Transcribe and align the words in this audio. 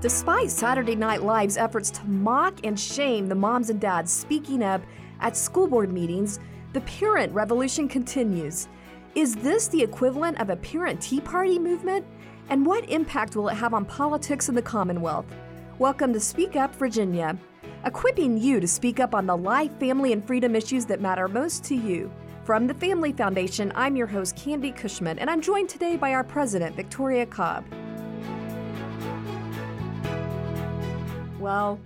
Despite 0.00 0.50
Saturday 0.50 0.96
Night 0.96 1.22
Live's 1.22 1.58
efforts 1.58 1.90
to 1.90 2.06
mock 2.06 2.60
and 2.64 2.80
shame 2.80 3.28
the 3.28 3.34
moms 3.34 3.68
and 3.68 3.78
dads 3.78 4.10
speaking 4.10 4.62
up 4.62 4.80
at 5.20 5.36
school 5.36 5.66
board 5.66 5.92
meetings, 5.92 6.40
the 6.72 6.80
parent 6.80 7.34
revolution 7.34 7.86
continues. 7.86 8.66
Is 9.14 9.36
this 9.36 9.68
the 9.68 9.82
equivalent 9.82 10.40
of 10.40 10.48
a 10.48 10.56
parent 10.56 11.02
tea 11.02 11.20
party 11.20 11.58
movement? 11.58 12.06
And 12.48 12.64
what 12.64 12.88
impact 12.88 13.36
will 13.36 13.50
it 13.50 13.56
have 13.56 13.74
on 13.74 13.84
politics 13.84 14.48
in 14.48 14.54
the 14.54 14.62
Commonwealth? 14.62 15.26
Welcome 15.78 16.14
to 16.14 16.20
Speak 16.20 16.56
Up 16.56 16.74
Virginia, 16.76 17.36
equipping 17.84 18.38
you 18.38 18.58
to 18.58 18.66
speak 18.66 19.00
up 19.00 19.14
on 19.14 19.26
the 19.26 19.36
life, 19.36 19.78
family, 19.78 20.14
and 20.14 20.26
freedom 20.26 20.56
issues 20.56 20.86
that 20.86 21.02
matter 21.02 21.28
most 21.28 21.62
to 21.64 21.74
you. 21.74 22.10
From 22.44 22.66
the 22.66 22.72
Family 22.72 23.12
Foundation, 23.12 23.70
I'm 23.74 23.96
your 23.96 24.06
host, 24.06 24.34
Candi 24.34 24.74
Cushman, 24.74 25.18
and 25.18 25.28
I'm 25.28 25.42
joined 25.42 25.68
today 25.68 25.98
by 25.98 26.14
our 26.14 26.24
president, 26.24 26.74
Victoria 26.74 27.26
Cobb. 27.26 27.66
Well, 31.40 31.80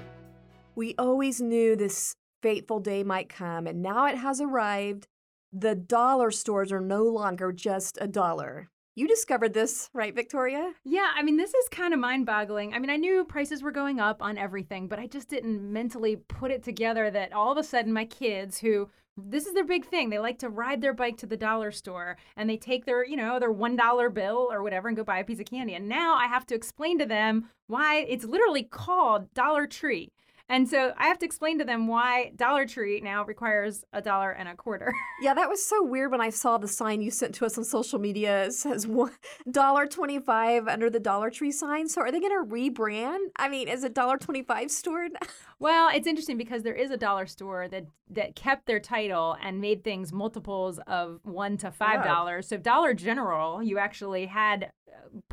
we 0.75 0.97
always 0.99 1.41
knew 1.41 1.77
this 1.77 2.17
fateful 2.43 2.81
day 2.81 3.05
might 3.05 3.29
come, 3.29 3.69
and 3.69 3.81
now 3.81 4.07
it 4.07 4.17
has 4.17 4.41
arrived. 4.41 5.07
The 5.53 5.77
dollar 5.77 6.33
stores 6.33 6.73
are 6.73 6.81
no 6.81 7.05
longer 7.05 7.53
just 7.53 7.97
a 8.01 8.09
dollar. 8.09 8.69
You 8.97 9.07
discovered 9.07 9.55
this, 9.55 9.91
right, 9.95 10.13
Victoria? 10.13 10.73
Yeah, 10.85 11.13
I 11.15 11.23
mean, 11.23 11.37
this 11.37 11.55
is 11.55 11.69
kind 11.69 11.95
of 11.95 12.01
mind 12.01 12.27
boggling. 12.27 12.75
I 12.75 12.81
mean, 12.81 12.91
I 12.91 12.97
knew 12.97 13.25
prices 13.25 13.63
were 13.63 13.71
going 13.71 14.01
up 14.01 14.21
on 14.21 14.39
everything, 14.39 14.89
but 14.89 14.99
I 14.99 15.07
just 15.07 15.29
didn't 15.29 15.73
mentally 15.73 16.17
put 16.17 16.51
it 16.51 16.65
together 16.65 17.09
that 17.13 17.33
all 17.33 17.53
of 17.53 17.59
a 17.59 17.63
sudden 17.63 17.93
my 17.93 18.07
kids, 18.07 18.59
who 18.59 18.91
this 19.17 19.47
is 19.47 19.55
their 19.55 19.65
big 19.65 19.87
thing, 19.87 20.11
they 20.11 20.19
like 20.19 20.39
to 20.41 20.49
ride 20.49 20.81
their 20.81 20.93
bike 20.93 21.17
to 21.19 21.27
the 21.27 21.37
dollar 21.37 21.71
store 21.71 22.17
and 22.37 22.51
they 22.51 22.57
take 22.57 22.85
their, 22.85 23.05
you 23.05 23.17
know, 23.17 23.39
their 23.39 23.53
$1 23.53 24.15
bill 24.15 24.49
or 24.51 24.63
whatever 24.63 24.89
and 24.89 24.97
go 24.97 25.05
buy 25.05 25.19
a 25.19 25.25
piece 25.25 25.41
of 25.41 25.47
candy. 25.47 25.75
And 25.75 25.89
now 25.89 26.15
I 26.15 26.27
have 26.27 26.47
to 26.47 26.55
explain 26.55 26.99
to 26.99 27.07
them 27.07 27.49
why 27.67 27.99
it's 28.09 28.25
literally 28.25 28.65
called 28.65 29.33
Dollar 29.35 29.67
Tree. 29.67 30.11
And 30.49 30.69
so 30.69 30.93
I 30.99 31.07
have 31.07 31.19
to 31.21 31.27
explain 31.27 31.59
to 31.59 31.65
them 31.65 31.87
why 31.87 32.33
Dollar 32.37 32.67
Tree 32.67 33.01
now 33.01 33.25
requires 33.25 33.83
a 33.95 34.03
dollar 34.03 34.31
and 34.31 34.47
a 34.47 34.55
quarter. 34.55 34.93
yeah, 35.23 35.33
that 35.33 35.49
was 35.49 35.65
so 35.65 35.83
weird 35.83 36.11
when 36.11 36.21
I 36.21 36.29
saw 36.31 36.59
the 36.59 36.69
sign 36.69 37.01
you 37.01 37.11
sent 37.11 37.35
to 37.37 37.47
us 37.47 37.57
on 37.57 37.65
social 37.65 37.99
media. 37.99 38.45
It 38.45 38.53
says 38.53 38.87
dollar 39.51 39.87
twenty 39.87 40.19
five 40.19 40.69
under 40.69 40.91
the 40.91 41.01
Dollar 41.01 41.31
Tree 41.31 41.51
sign. 41.51 41.89
So 41.89 42.03
are 42.03 42.13
they 42.13 42.21
going 42.21 42.33
to 42.33 42.55
rebrand? 42.55 43.29
I 43.37 43.49
mean, 43.49 43.69
is 43.69 43.85
it 43.85 43.95
dollar 43.95 44.19
twenty 44.19 44.43
five 44.43 44.71
store? 44.71 45.09
well, 45.59 45.91
it's 45.95 46.07
interesting 46.07 46.37
because 46.37 46.63
there 46.63 46.75
is 46.75 46.91
a 46.91 46.97
dollar 46.99 47.27
store 47.27 47.67
that 47.69 47.87
that 48.11 48.37
kept 48.37 48.67
their 48.67 48.81
title 48.81 49.37
and 49.43 49.61
made 49.61 49.83
things 49.83 50.13
multiples 50.13 50.79
of 50.87 51.21
one 51.23 51.57
to 51.59 51.71
five 51.71 52.05
dollars. 52.05 52.49
So 52.49 52.59
Dollar 52.59 52.93
General, 52.93 53.63
you 53.63 53.79
actually 53.79 54.27
had 54.27 54.73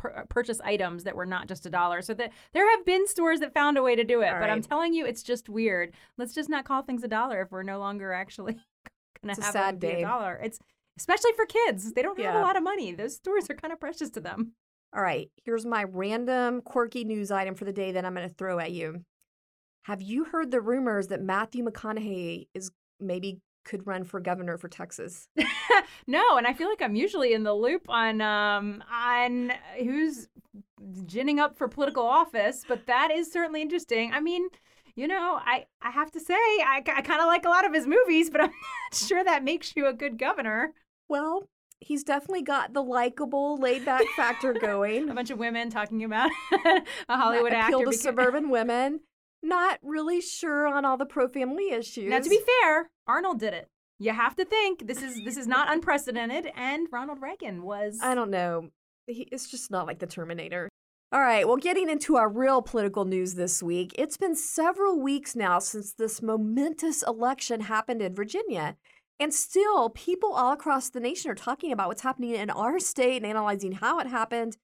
uh, 0.04 0.22
purchase 0.28 0.60
items 0.62 1.04
that 1.04 1.16
were 1.16 1.26
not 1.26 1.48
just 1.48 1.66
a 1.66 1.70
dollar. 1.70 2.02
So 2.02 2.14
that 2.14 2.32
there 2.52 2.68
have 2.76 2.84
been 2.84 3.06
stores 3.06 3.40
that 3.40 3.54
found 3.54 3.78
a 3.78 3.82
way 3.82 3.96
to 3.96 4.04
do 4.04 4.22
it, 4.22 4.28
All 4.28 4.34
but 4.34 4.40
right. 4.40 4.50
I'm 4.50 4.62
telling 4.62 4.94
you, 4.94 5.06
it's 5.06 5.22
just 5.22 5.48
weird. 5.48 5.94
Let's 6.18 6.34
just 6.34 6.48
not 6.48 6.64
call 6.64 6.82
things 6.82 7.02
a 7.02 7.08
dollar 7.08 7.42
if 7.42 7.50
we're 7.50 7.62
no 7.62 7.78
longer 7.78 8.12
actually 8.12 8.54
going 9.22 9.34
to 9.34 9.42
have 9.42 9.74
a, 9.74 9.76
be 9.76 9.86
a 9.88 10.00
dollar. 10.02 10.40
It's 10.42 10.58
especially 10.98 11.32
for 11.36 11.46
kids. 11.46 11.92
They 11.92 12.02
don't 12.02 12.18
have 12.18 12.34
yeah. 12.34 12.40
a 12.40 12.44
lot 12.44 12.56
of 12.56 12.62
money. 12.62 12.92
Those 12.92 13.16
stores 13.16 13.48
are 13.50 13.54
kind 13.54 13.72
of 13.72 13.80
precious 13.80 14.10
to 14.10 14.20
them. 14.20 14.52
All 14.94 15.02
right, 15.02 15.30
here's 15.44 15.64
my 15.64 15.84
random 15.84 16.60
quirky 16.60 17.04
news 17.04 17.30
item 17.30 17.54
for 17.54 17.64
the 17.64 17.72
day 17.72 17.92
that 17.92 18.04
I'm 18.04 18.14
going 18.14 18.28
to 18.28 18.34
throw 18.34 18.58
at 18.58 18.72
you. 18.72 19.04
Have 19.84 20.02
you 20.02 20.24
heard 20.24 20.50
the 20.50 20.60
rumors 20.60 21.08
that 21.08 21.22
Matthew 21.22 21.64
McConaughey 21.64 22.46
is 22.54 22.70
maybe 23.00 23.40
could 23.64 23.86
run 23.86 24.04
for 24.04 24.20
governor 24.20 24.58
for 24.58 24.68
Texas. 24.68 25.28
no, 26.06 26.36
and 26.36 26.46
I 26.46 26.52
feel 26.52 26.68
like 26.68 26.82
I'm 26.82 26.96
usually 26.96 27.32
in 27.32 27.42
the 27.42 27.54
loop 27.54 27.88
on 27.88 28.20
um 28.20 28.82
on 28.92 29.52
who's 29.78 30.28
ginning 31.06 31.38
up 31.38 31.56
for 31.56 31.68
political 31.68 32.04
office, 32.04 32.64
but 32.66 32.86
that 32.86 33.10
is 33.10 33.30
certainly 33.30 33.62
interesting. 33.62 34.12
I 34.12 34.20
mean, 34.20 34.48
you 34.94 35.08
know, 35.08 35.38
I 35.44 35.66
I 35.80 35.90
have 35.90 36.10
to 36.12 36.20
say 36.20 36.34
I, 36.34 36.82
I 36.86 37.02
kind 37.02 37.20
of 37.20 37.26
like 37.26 37.44
a 37.44 37.48
lot 37.48 37.64
of 37.64 37.72
his 37.72 37.86
movies, 37.86 38.30
but 38.30 38.40
I'm 38.42 38.50
not 38.50 38.94
sure 38.94 39.24
that 39.24 39.44
makes 39.44 39.74
you 39.76 39.86
a 39.86 39.92
good 39.92 40.18
governor. 40.18 40.72
Well, 41.08 41.48
he's 41.80 42.04
definitely 42.04 42.42
got 42.42 42.72
the 42.72 42.82
likable, 42.82 43.56
laid 43.56 43.84
back 43.84 44.02
factor 44.16 44.52
going. 44.60 45.08
a 45.08 45.14
bunch 45.14 45.30
of 45.30 45.38
women 45.38 45.70
talking 45.70 46.04
about 46.04 46.30
a 47.08 47.16
Hollywood 47.16 47.52
appeal 47.52 47.80
actor. 47.80 47.90
to 47.90 47.96
suburban 47.96 48.50
women 48.50 49.00
not 49.42 49.78
really 49.82 50.20
sure 50.20 50.66
on 50.66 50.84
all 50.84 50.96
the 50.96 51.06
pro 51.06 51.28
family 51.28 51.70
issues. 51.70 52.08
Now, 52.08 52.20
to 52.20 52.28
be 52.28 52.40
fair, 52.62 52.90
Arnold 53.06 53.40
did 53.40 53.54
it. 53.54 53.68
You 53.98 54.12
have 54.12 54.34
to 54.36 54.44
think 54.44 54.86
this 54.86 55.02
is 55.02 55.22
this 55.24 55.36
is 55.36 55.46
not 55.46 55.70
unprecedented, 55.70 56.50
and 56.56 56.88
Ronald 56.90 57.20
Reagan 57.20 57.62
was. 57.62 57.98
I 58.02 58.14
don't 58.14 58.30
know. 58.30 58.70
He, 59.06 59.28
it's 59.30 59.50
just 59.50 59.70
not 59.70 59.86
like 59.86 59.98
the 59.98 60.06
Terminator. 60.06 60.68
All 61.12 61.20
right, 61.20 61.46
well, 61.46 61.58
getting 61.58 61.90
into 61.90 62.16
our 62.16 62.28
real 62.28 62.62
political 62.62 63.04
news 63.04 63.34
this 63.34 63.62
week, 63.62 63.94
it's 63.98 64.16
been 64.16 64.34
several 64.34 64.98
weeks 64.98 65.36
now 65.36 65.58
since 65.58 65.92
this 65.92 66.22
momentous 66.22 67.02
election 67.02 67.60
happened 67.60 68.00
in 68.00 68.14
Virginia. 68.14 68.76
And 69.20 69.32
still, 69.32 69.90
people 69.90 70.32
all 70.32 70.52
across 70.52 70.88
the 70.88 71.00
nation 71.00 71.30
are 71.30 71.34
talking 71.34 71.70
about 71.70 71.88
what's 71.88 72.02
happening 72.02 72.30
in 72.30 72.48
our 72.48 72.80
state 72.80 73.18
and 73.18 73.26
analyzing 73.26 73.72
how 73.72 73.98
it 73.98 74.06
happened. 74.06 74.56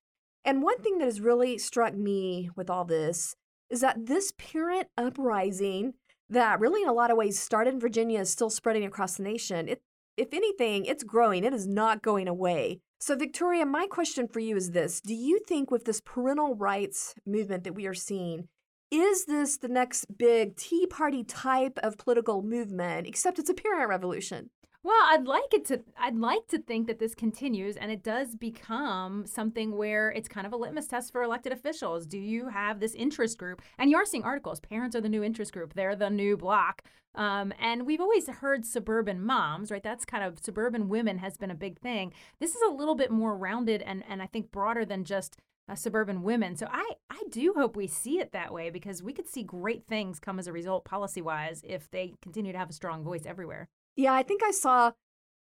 And 0.42 0.62
one 0.62 0.78
thing 0.78 0.98
that 0.98 1.04
has 1.04 1.20
really 1.20 1.58
struck 1.58 1.94
me 1.94 2.48
with 2.56 2.70
all 2.70 2.86
this 2.86 3.36
is 3.70 3.80
that 3.80 4.06
this 4.06 4.32
parent 4.38 4.88
uprising 4.96 5.94
that 6.30 6.60
really 6.60 6.82
in 6.82 6.88
a 6.88 6.92
lot 6.92 7.10
of 7.10 7.16
ways 7.16 7.38
started 7.38 7.74
in 7.74 7.80
Virginia 7.80 8.20
is 8.20 8.30
still 8.30 8.50
spreading 8.50 8.84
across 8.84 9.16
the 9.16 9.22
nation. 9.22 9.68
It, 9.68 9.82
if 10.16 10.28
anything, 10.32 10.84
it's 10.84 11.04
growing. 11.04 11.44
It 11.44 11.54
is 11.54 11.66
not 11.66 12.02
going 12.02 12.28
away. 12.28 12.80
So, 13.00 13.14
Victoria, 13.14 13.64
my 13.64 13.86
question 13.86 14.26
for 14.26 14.40
you 14.40 14.56
is 14.56 14.72
this 14.72 15.00
Do 15.00 15.14
you 15.14 15.40
think 15.46 15.70
with 15.70 15.84
this 15.84 16.00
parental 16.00 16.56
rights 16.56 17.14
movement 17.24 17.64
that 17.64 17.74
we 17.74 17.86
are 17.86 17.94
seeing, 17.94 18.48
is 18.90 19.26
this 19.26 19.58
the 19.58 19.68
next 19.68 20.06
big 20.18 20.56
Tea 20.56 20.86
Party 20.86 21.22
type 21.22 21.78
of 21.82 21.98
political 21.98 22.42
movement, 22.42 23.06
except 23.06 23.38
it's 23.38 23.50
a 23.50 23.54
parent 23.54 23.88
revolution? 23.88 24.50
Well, 24.84 25.00
I'd 25.08 25.26
like 25.26 25.52
it 25.52 25.64
to 25.66 25.82
I'd 25.98 26.16
like 26.16 26.46
to 26.48 26.58
think 26.58 26.86
that 26.86 26.98
this 26.98 27.14
continues 27.14 27.76
and 27.76 27.90
it 27.90 28.02
does 28.02 28.36
become 28.36 29.26
something 29.26 29.76
where 29.76 30.10
it's 30.10 30.28
kind 30.28 30.46
of 30.46 30.52
a 30.52 30.56
litmus 30.56 30.86
test 30.86 31.12
for 31.12 31.22
elected 31.22 31.52
officials. 31.52 32.06
Do 32.06 32.18
you 32.18 32.48
have 32.48 32.78
this 32.80 32.94
interest 32.94 33.38
group? 33.38 33.60
And 33.76 33.90
you 33.90 33.96
are 33.96 34.06
seeing 34.06 34.22
articles, 34.22 34.60
parents 34.60 34.94
are 34.94 35.00
the 35.00 35.08
new 35.08 35.22
interest 35.24 35.52
group. 35.52 35.74
They're 35.74 35.96
the 35.96 36.10
new 36.10 36.36
block. 36.36 36.82
Um, 37.16 37.52
and 37.60 37.86
we've 37.86 38.00
always 38.00 38.28
heard 38.28 38.64
suburban 38.64 39.20
moms, 39.24 39.70
right? 39.72 39.82
That's 39.82 40.04
kind 40.04 40.22
of 40.22 40.38
suburban 40.38 40.88
women 40.88 41.18
has 41.18 41.36
been 41.36 41.50
a 41.50 41.56
big 41.56 41.80
thing. 41.80 42.12
This 42.38 42.54
is 42.54 42.62
a 42.62 42.72
little 42.72 42.94
bit 42.94 43.10
more 43.10 43.36
rounded 43.36 43.82
and 43.82 44.04
and 44.08 44.22
I 44.22 44.26
think 44.26 44.52
broader 44.52 44.84
than 44.84 45.04
just 45.04 45.36
uh, 45.68 45.74
suburban 45.74 46.22
women. 46.22 46.56
So 46.56 46.68
I, 46.70 46.92
I 47.10 47.22
do 47.30 47.52
hope 47.56 47.76
we 47.76 47.88
see 47.88 48.20
it 48.20 48.32
that 48.32 48.52
way 48.52 48.70
because 48.70 49.02
we 49.02 49.12
could 49.12 49.28
see 49.28 49.42
great 49.42 49.86
things 49.86 50.20
come 50.20 50.38
as 50.38 50.46
a 50.46 50.52
result 50.52 50.84
policy 50.84 51.20
wise 51.20 51.62
if 51.66 51.90
they 51.90 52.14
continue 52.22 52.52
to 52.52 52.58
have 52.58 52.70
a 52.70 52.72
strong 52.72 53.02
voice 53.02 53.26
everywhere. 53.26 53.68
Yeah, 53.98 54.14
I 54.14 54.22
think 54.22 54.44
I 54.44 54.52
saw 54.52 54.92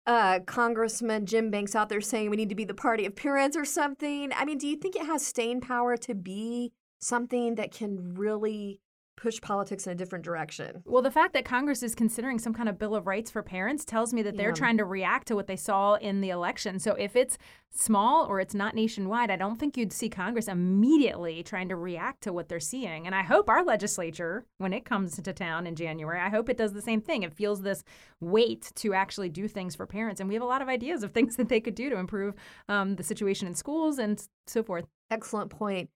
uh, 0.06 0.40
Congressman 0.40 1.24
Jim 1.24 1.52
Banks 1.52 1.76
out 1.76 1.88
there 1.88 2.00
saying 2.00 2.30
we 2.30 2.36
need 2.36 2.48
to 2.48 2.56
be 2.56 2.64
the 2.64 2.74
party 2.74 3.06
of 3.06 3.14
parents 3.14 3.56
or 3.56 3.64
something. 3.64 4.32
I 4.34 4.44
mean, 4.44 4.58
do 4.58 4.66
you 4.66 4.74
think 4.74 4.96
it 4.96 5.06
has 5.06 5.24
staying 5.24 5.60
power 5.60 5.96
to 5.98 6.16
be 6.16 6.72
something 6.98 7.54
that 7.54 7.70
can 7.70 8.14
really 8.14 8.80
push 9.20 9.40
politics 9.40 9.86
in 9.86 9.92
a 9.92 9.94
different 9.94 10.24
direction. 10.24 10.82
Well, 10.86 11.02
the 11.02 11.10
fact 11.10 11.34
that 11.34 11.44
Congress 11.44 11.82
is 11.82 11.94
considering 11.94 12.38
some 12.38 12.54
kind 12.54 12.68
of 12.68 12.78
Bill 12.78 12.94
of 12.94 13.06
Rights 13.06 13.30
for 13.30 13.42
parents 13.42 13.84
tells 13.84 14.14
me 14.14 14.22
that 14.22 14.36
they're 14.36 14.48
yeah. 14.48 14.54
trying 14.54 14.78
to 14.78 14.84
react 14.84 15.28
to 15.28 15.36
what 15.36 15.46
they 15.46 15.56
saw 15.56 15.94
in 15.94 16.22
the 16.22 16.30
election. 16.30 16.78
So 16.78 16.94
if 16.94 17.14
it's 17.14 17.36
small 17.70 18.24
or 18.24 18.40
it's 18.40 18.54
not 18.54 18.74
nationwide, 18.74 19.30
I 19.30 19.36
don't 19.36 19.58
think 19.58 19.76
you'd 19.76 19.92
see 19.92 20.08
Congress 20.08 20.48
immediately 20.48 21.42
trying 21.42 21.68
to 21.68 21.76
react 21.76 22.22
to 22.22 22.32
what 22.32 22.48
they're 22.48 22.60
seeing. 22.60 23.06
And 23.06 23.14
I 23.14 23.22
hope 23.22 23.50
our 23.50 23.62
legislature, 23.62 24.46
when 24.56 24.72
it 24.72 24.86
comes 24.86 25.20
to 25.20 25.32
town 25.32 25.66
in 25.66 25.76
January, 25.76 26.18
I 26.18 26.30
hope 26.30 26.48
it 26.48 26.56
does 26.56 26.72
the 26.72 26.82
same 26.82 27.02
thing. 27.02 27.22
It 27.22 27.34
feels 27.34 27.60
this 27.60 27.84
weight 28.20 28.72
to 28.76 28.94
actually 28.94 29.28
do 29.28 29.46
things 29.48 29.76
for 29.76 29.86
parents. 29.86 30.20
And 30.20 30.28
we 30.28 30.34
have 30.34 30.42
a 30.42 30.46
lot 30.46 30.62
of 30.62 30.68
ideas 30.68 31.02
of 31.02 31.12
things 31.14 31.36
that 31.36 31.50
they 31.50 31.60
could 31.60 31.74
do 31.74 31.90
to 31.90 31.98
improve 31.98 32.34
um, 32.70 32.96
the 32.96 33.04
situation 33.04 33.46
in 33.46 33.54
schools 33.54 33.98
and 33.98 34.26
so 34.46 34.62
forth. 34.62 34.86
Excellent 35.10 35.50
point. 35.50 35.90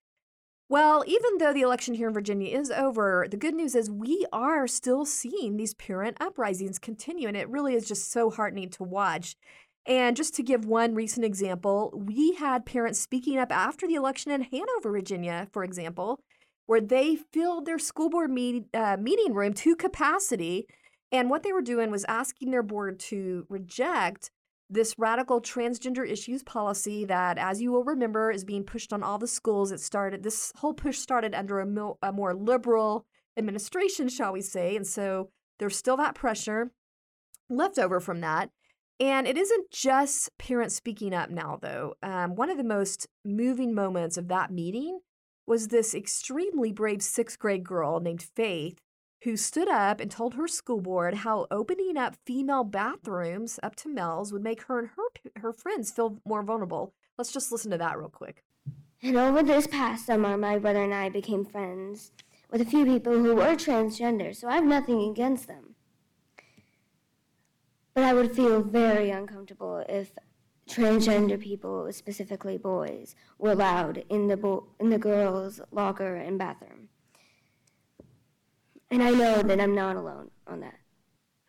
Well, 0.75 1.05
even 1.07 1.39
though 1.39 1.53
the 1.53 1.61
election 1.61 1.95
here 1.95 2.09
in 2.09 2.15
Virginia 2.15 2.59
is 2.59 2.69
over, 2.69 3.29
the 3.31 3.37
good 3.37 3.55
news 3.55 3.77
is 3.77 3.93
we 3.93 4.27
are 4.33 4.67
still 4.67 5.05
seeing 5.05 5.57
these 5.57 5.73
parent 5.73 6.17
uprisings 6.19 6.81
continue, 6.81 7.29
and 7.29 7.37
it 7.37 7.49
really 7.49 7.77
is 7.77 7.87
just 7.87 8.11
so 8.11 8.29
heartening 8.29 8.71
to 8.71 8.83
watch. 8.83 9.37
And 9.87 10.17
just 10.17 10.35
to 10.35 10.43
give 10.43 10.65
one 10.65 10.97
recent 10.97 11.25
example, 11.25 11.93
we 11.95 12.35
had 12.35 12.67
parents 12.67 12.99
speaking 12.99 13.39
up 13.39 13.53
after 13.53 13.87
the 13.87 13.95
election 13.95 14.33
in 14.33 14.43
Hanover, 14.43 14.91
Virginia, 14.91 15.47
for 15.53 15.63
example, 15.63 16.19
where 16.67 16.81
they 16.81 17.15
filled 17.15 17.67
their 17.67 17.79
school 17.79 18.11
board 18.11 18.33
meet, 18.33 18.65
uh, 18.75 18.97
meeting 18.97 19.33
room 19.33 19.53
to 19.53 19.77
capacity. 19.77 20.67
And 21.13 21.31
what 21.31 21.45
they 21.45 21.53
were 21.53 21.63
doing 21.63 21.93
was 21.93 22.05
asking 22.09 22.51
their 22.51 22.65
board 22.65 22.99
to 23.11 23.47
reject 23.49 24.33
this 24.75 24.95
radical 24.99 25.41
transgender 25.41 26.09
issues 26.09 26.43
policy 26.43 27.05
that, 27.05 27.39
as 27.39 27.63
you 27.63 27.73
will 27.73 27.85
remember, 27.85 28.31
is 28.31 28.45
being 28.45 28.65
pushed 28.65 28.93
on 28.93 29.03
all 29.03 29.19
the 29.19 29.27
schools. 29.27 29.73
It 29.73 29.81
started, 29.81 30.23
this 30.23 30.53
whole 30.57 30.75
push 30.75 30.99
started 30.99 31.35
under 31.35 31.61
a, 31.61 31.67
mo- 31.67 31.99
a 32.03 32.13
more 32.13 32.35
liberal 32.35 33.07
administration, 33.37 34.09
shall 34.09 34.33
we 34.33 34.43
say. 34.43 34.77
And 34.77 34.87
so 34.87 35.31
there's 35.59 35.77
still 35.77 35.97
that 35.99 36.15
pressure 36.15 36.73
left 37.49 37.79
over 37.79 38.01
from 38.01 38.21
that. 38.21 38.51
And 39.01 39.27
it 39.27 39.37
isn't 39.37 39.71
just 39.71 40.37
parents 40.39 40.77
speaking 40.77 41.15
up 41.15 41.31
now, 41.31 41.59
though. 41.61 41.95
Um, 42.03 42.35
one 42.35 42.51
of 42.51 42.57
the 42.57 42.65
most 42.65 43.09
moving 43.25 43.75
moments 43.75 44.17
of 44.17 44.29
that 44.29 44.51
meeting 44.51 45.01
was 45.47 45.69
this 45.69 45.95
extremely 45.95 46.73
brave 46.73 47.03
sixth 47.03 47.39
grade 47.39 47.65
girl 47.65 48.01
named 48.01 48.23
Faith 48.35 48.79
who 49.25 49.37
stood 49.39 49.69
up 49.69 50.01
and 50.01 50.11
told 50.11 50.35
her 50.35 50.47
school 50.47 50.81
board 50.81 51.15
how 51.15 51.47
opening 51.51 51.97
up 51.97 52.15
female 52.27 52.63
bathrooms 52.63 53.59
up 53.63 53.75
to 53.75 53.89
males 53.89 54.33
would 54.33 54.43
make 54.43 54.63
her 54.65 54.79
and 54.79 54.91
her 54.97 55.41
her 55.41 55.53
friends 55.53 55.91
feel 55.91 56.21
more 56.27 56.43
vulnerable. 56.43 56.93
Let's 57.17 57.33
just 57.33 57.51
listen 57.51 57.71
to 57.71 57.79
that 57.79 57.99
real 57.99 58.11
quick. 58.11 58.45
And 59.03 59.17
over 59.17 59.43
this 59.43 59.67
past 59.67 60.07
summer, 60.07 60.37
my 60.37 60.59
brother 60.59 60.85
and 60.85 60.95
I 60.95 61.09
became 61.09 61.45
friends 61.45 62.13
with 62.51 62.61
a 62.61 62.67
few 62.67 62.85
people 62.85 63.13
who 63.15 63.35
were 63.35 63.57
transgender, 63.57 64.35
so 64.35 64.49
I 64.49 64.57
have 64.57 64.65
nothing 64.65 65.01
against 65.11 65.47
them. 65.47 65.75
But 67.95 68.05
I 68.05 68.13
would 68.13 68.37
feel 68.37 68.63
very 68.63 69.11
uncomfortable 69.11 69.85
if 69.89 70.13
transgender 70.69 71.41
people, 71.41 71.91
specifically 71.93 72.59
boys, 72.59 73.15
were 73.39 73.53
allowed 73.53 74.05
in 74.11 74.29
the 74.29 74.37
bo- 74.37 74.69
in 74.79 74.91
the 74.91 74.99
girls' 74.99 75.61
locker 75.71 76.15
and 76.15 76.39
bathroom. 76.39 76.84
And 78.95 79.03
I 79.03 79.11
know 79.11 79.43
that 79.43 79.61
I'm 79.61 79.75
not 79.75 79.97
alone 79.97 80.31
on 80.47 80.61
that. 80.61 80.79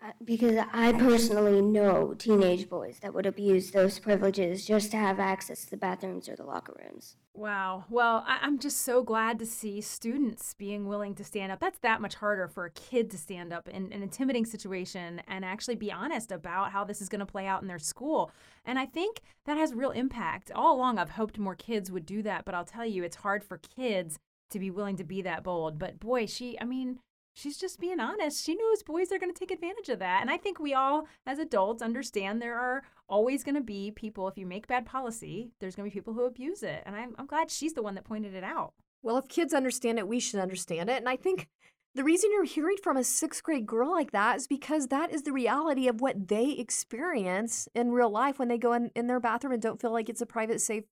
Uh, 0.04 0.14
because 0.24 0.58
I 0.74 0.94
personally 0.94 1.62
know 1.62 2.16
teenage 2.18 2.68
boys 2.68 2.98
that 3.02 3.14
would 3.14 3.28
abuse 3.28 3.70
those 3.70 4.00
privileges 4.00 4.66
just 4.66 4.90
to 4.92 4.98
have 4.98 5.20
access 5.20 5.64
to 5.66 5.70
the 5.70 5.78
bathrooms 5.78 6.28
or 6.28 6.36
the 6.36 6.44
locker 6.44 6.76
rooms. 6.84 7.18
Wow. 7.36 7.86
Well, 7.88 8.24
I- 8.26 8.40
am 8.42 8.58
just 8.58 8.82
so 8.82 9.04
glad 9.04 9.38
to 9.38 9.46
see 9.46 9.80
students 9.80 10.56
being 10.56 10.88
willing 10.88 11.14
to 11.14 11.24
stand 11.24 11.52
up. 11.52 11.60
That's 11.60 11.78
that 11.80 12.02
much 12.02 12.16
harder 12.16 12.48
for 12.48 12.66
a 12.66 12.72
kid 12.72 13.12
to 13.12 13.18
stand 13.20 13.54
up 13.54 13.70
in 13.70 13.94
an 13.94 14.02
intimidating 14.02 14.48
situation 14.48 15.22
and 15.28 15.46
actually 15.46 15.76
be 15.76 15.92
honest 15.92 16.32
about 16.32 16.72
how 16.72 16.84
this 16.84 17.00
is 17.00 17.10
going 17.10 17.20
to 17.20 17.28
play 17.28 17.46
out 17.46 17.62
in 17.62 17.68
their 17.68 17.78
school. 17.78 18.32
And 18.66 18.80
I 18.80 18.88
think 18.88 19.22
that 19.46 19.56
has 19.56 19.72
real 19.76 19.92
impact. 19.92 20.52
All 20.52 20.76
along, 20.76 20.98
I've 20.98 21.12
hoped 21.12 21.38
more 21.38 21.56
kids 21.56 21.92
would 21.92 22.08
do 22.08 22.24
that, 22.24 22.44
but 22.44 22.56
I'll 22.56 22.66
tell 22.66 22.88
you, 22.88 23.04
it's 23.04 23.18
hard 23.18 23.44
for 23.44 23.60
kids 23.60 24.18
to 24.50 24.58
be 24.58 24.72
willing 24.72 24.98
to 24.98 25.04
be 25.04 25.22
that 25.22 25.44
bold. 25.44 25.78
But 25.78 26.00
boy, 26.00 26.26
she, 26.26 26.60
I 26.60 26.66
mean, 26.66 27.00
she's 27.36 27.58
just 27.58 27.80
being 27.80 28.00
honest. 28.00 28.44
She 28.44 28.56
knows 28.56 28.82
boys 28.82 29.12
are 29.12 29.20
going 29.20 29.34
to 29.34 29.40
take 29.40 29.52
advantage 29.52 29.90
of 29.90 30.00
that. 30.00 30.22
And 30.22 30.32
I 30.32 30.38
think 30.38 30.60
we 30.60 30.74
all, 30.74 31.08
as 31.28 31.38
adults, 31.38 31.84
understand 31.84 32.42
there 32.42 32.58
are 32.58 32.84
always 33.08 33.44
going 33.44 33.56
to 33.56 33.62
be 33.62 33.92
people, 33.92 34.28
if 34.28 34.38
you 34.38 34.46
make 34.46 34.68
bad 34.68 34.86
policy, 34.86 35.52
there's 35.60 35.76
going 35.76 35.90
to 35.90 35.94
be 35.94 36.00
people 36.00 36.14
who 36.14 36.24
abuse 36.24 36.64
it. 36.64 36.82
And 36.86 36.96
I'm, 36.96 37.14
I'm 37.20 37.28
glad 37.28 37.52
she's 37.52 37.74
the 37.74 37.84
one 37.84 37.96
that 37.96 38.06
pointed 38.06 38.34
it 38.34 38.44
out. 38.44 38.74
Well, 39.04 39.18
if 39.18 39.28
kids 39.28 39.54
understand 39.54 40.00
it, 40.00 40.08
we 40.08 40.20
should 40.20 40.40
understand 40.40 40.90
it. 40.90 40.98
And 40.98 41.10
I 41.10 41.16
think 41.16 41.48
the 41.94 42.04
reason 42.04 42.32
you're 42.34 42.44
hearing 42.44 42.78
from 42.82 42.98
a 42.98 43.04
sixth 43.04 43.44
grade 43.44 43.68
girl 43.68 43.92
like 43.92 44.12
that 44.12 44.38
is 44.38 44.48
because 44.48 44.88
that 44.88 45.14
is 45.14 45.24
the 45.24 45.32
reality 45.32 45.88
of 45.88 46.02
what 46.02 46.28
they 46.28 46.52
experience 46.52 47.68
in 47.76 47.92
real 47.92 48.10
life 48.10 48.40
when 48.40 48.48
they 48.48 48.58
go 48.58 48.74
in, 48.74 48.92
in 48.96 49.08
their 49.08 49.20
bathroom 49.20 49.54
and 49.54 49.62
don't 49.62 49.80
feel 49.80 49.92
like 49.92 50.10
it's 50.10 50.22
a 50.22 50.26
private, 50.26 50.60
safe 50.60 50.86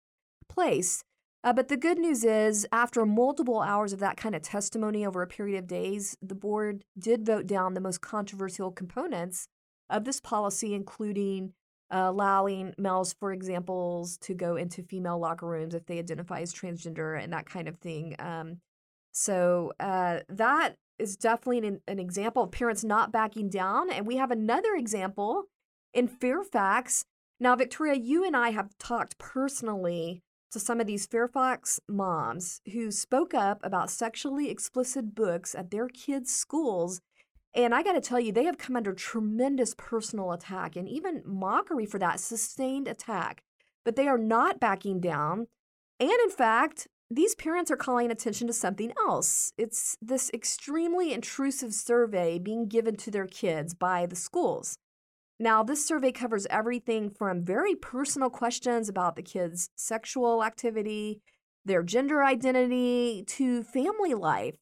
place. 0.48 1.04
Uh, 1.44 1.52
but 1.52 1.68
the 1.68 1.76
good 1.76 1.98
news 1.98 2.24
is, 2.24 2.66
after 2.72 3.06
multiple 3.06 3.60
hours 3.60 3.92
of 3.92 4.00
that 4.00 4.16
kind 4.16 4.34
of 4.34 4.42
testimony 4.42 5.06
over 5.06 5.22
a 5.22 5.28
period 5.28 5.58
of 5.58 5.68
days, 5.68 6.18
the 6.22 6.36
board 6.36 6.86
did 6.98 7.26
vote 7.26 7.46
down 7.46 7.74
the 7.74 7.82
most 7.82 8.00
controversial 8.00 8.72
components 8.72 9.48
of 9.90 10.06
this 10.06 10.22
policy, 10.22 10.74
including 10.74 11.52
uh, 11.92 12.06
allowing 12.08 12.74
males, 12.78 13.14
for 13.14 13.34
examples, 13.34 14.18
to 14.18 14.34
go 14.34 14.56
into 14.56 14.82
female 14.82 15.20
locker 15.20 15.46
rooms 15.46 15.76
if 15.76 15.86
they 15.86 16.00
identify 16.00 16.40
as 16.40 16.54
transgender 16.54 17.22
and 17.22 17.34
that 17.34 17.46
kind 17.46 17.68
of 17.68 17.78
thing. 17.78 18.16
Um, 18.20 18.62
so 19.12 19.74
uh, 19.82 20.20
that 20.30 20.76
is 20.98 21.18
definitely 21.18 21.68
an, 21.68 21.82
an 21.88 22.00
example 22.00 22.44
of 22.44 22.52
parents 22.52 22.86
not 22.86 23.12
backing 23.12 23.50
down. 23.50 23.92
And 23.92 24.08
we 24.08 24.16
have 24.16 24.32
another 24.32 24.76
example 24.76 25.44
in 25.94 26.08
Fairfax. 26.08 27.04
Now, 27.40 27.56
Victoria, 27.56 27.96
you 27.96 28.26
and 28.26 28.36
I 28.36 28.52
have 28.52 28.78
talked 28.78 29.18
personally 29.18 30.22
to 30.54 30.60
some 30.60 30.80
of 30.80 30.88
these 30.88 31.06
Fairfax 31.06 31.80
moms 31.88 32.62
who 32.72 32.92
spoke 32.92 33.34
up 33.34 33.60
about 33.64 33.90
sexually 33.90 34.50
explicit 34.50 35.14
books 35.14 35.54
at 35.54 35.72
their 35.72 35.88
kids' 35.88 36.34
schools. 36.34 37.02
And 37.54 37.76
I 37.76 37.84
got 37.84 37.94
to 37.94 38.02
tell 38.02 38.20
you, 38.20 38.32
they 38.32 38.46
have 38.46 38.58
come 38.58 38.76
under 38.76 38.94
tremendous 38.94 39.76
personal 39.78 40.32
attack 40.32 40.76
and 40.76 40.88
even 40.88 41.22
mockery 41.26 41.86
for 41.86 42.00
that 42.00 42.20
sustained 42.20 42.88
attack. 42.88 43.44
But 43.84 43.96
they 43.96 44.08
are 44.08 44.18
not 44.18 44.60
backing 44.60 45.00
down. 45.00 45.48
And 46.00 46.10
in 46.10 46.30
fact, 46.30 46.88
these 47.12 47.36
parents 47.36 47.70
are 47.70 47.78
calling 47.78 48.10
attention 48.10 48.48
to 48.48 48.54
something 48.54 48.92
else. 48.98 49.54
It's 49.58 49.98
this 50.02 50.32
extremely 50.34 51.14
intrusive 51.14 51.74
survey 51.74 52.40
being 52.40 52.68
given 52.68 52.96
to 52.98 53.12
their 53.12 53.28
kids 53.28 53.74
by 53.74 54.08
the 54.08 54.16
schools. 54.16 54.78
Now, 55.44 55.62
this 55.62 55.86
survey 55.86 56.14
covers 56.14 56.48
everything 56.50 57.10
from 57.10 57.44
very 57.44 57.76
personal 57.76 58.30
questions 58.30 58.88
about 58.88 59.18
the 59.18 59.22
kids' 59.22 59.70
sexual 59.76 60.42
activity, 60.42 61.20
their 61.66 61.84
gender 61.84 62.24
identity, 62.24 63.26
to 63.28 63.62
family 63.62 64.14
life. 64.14 64.56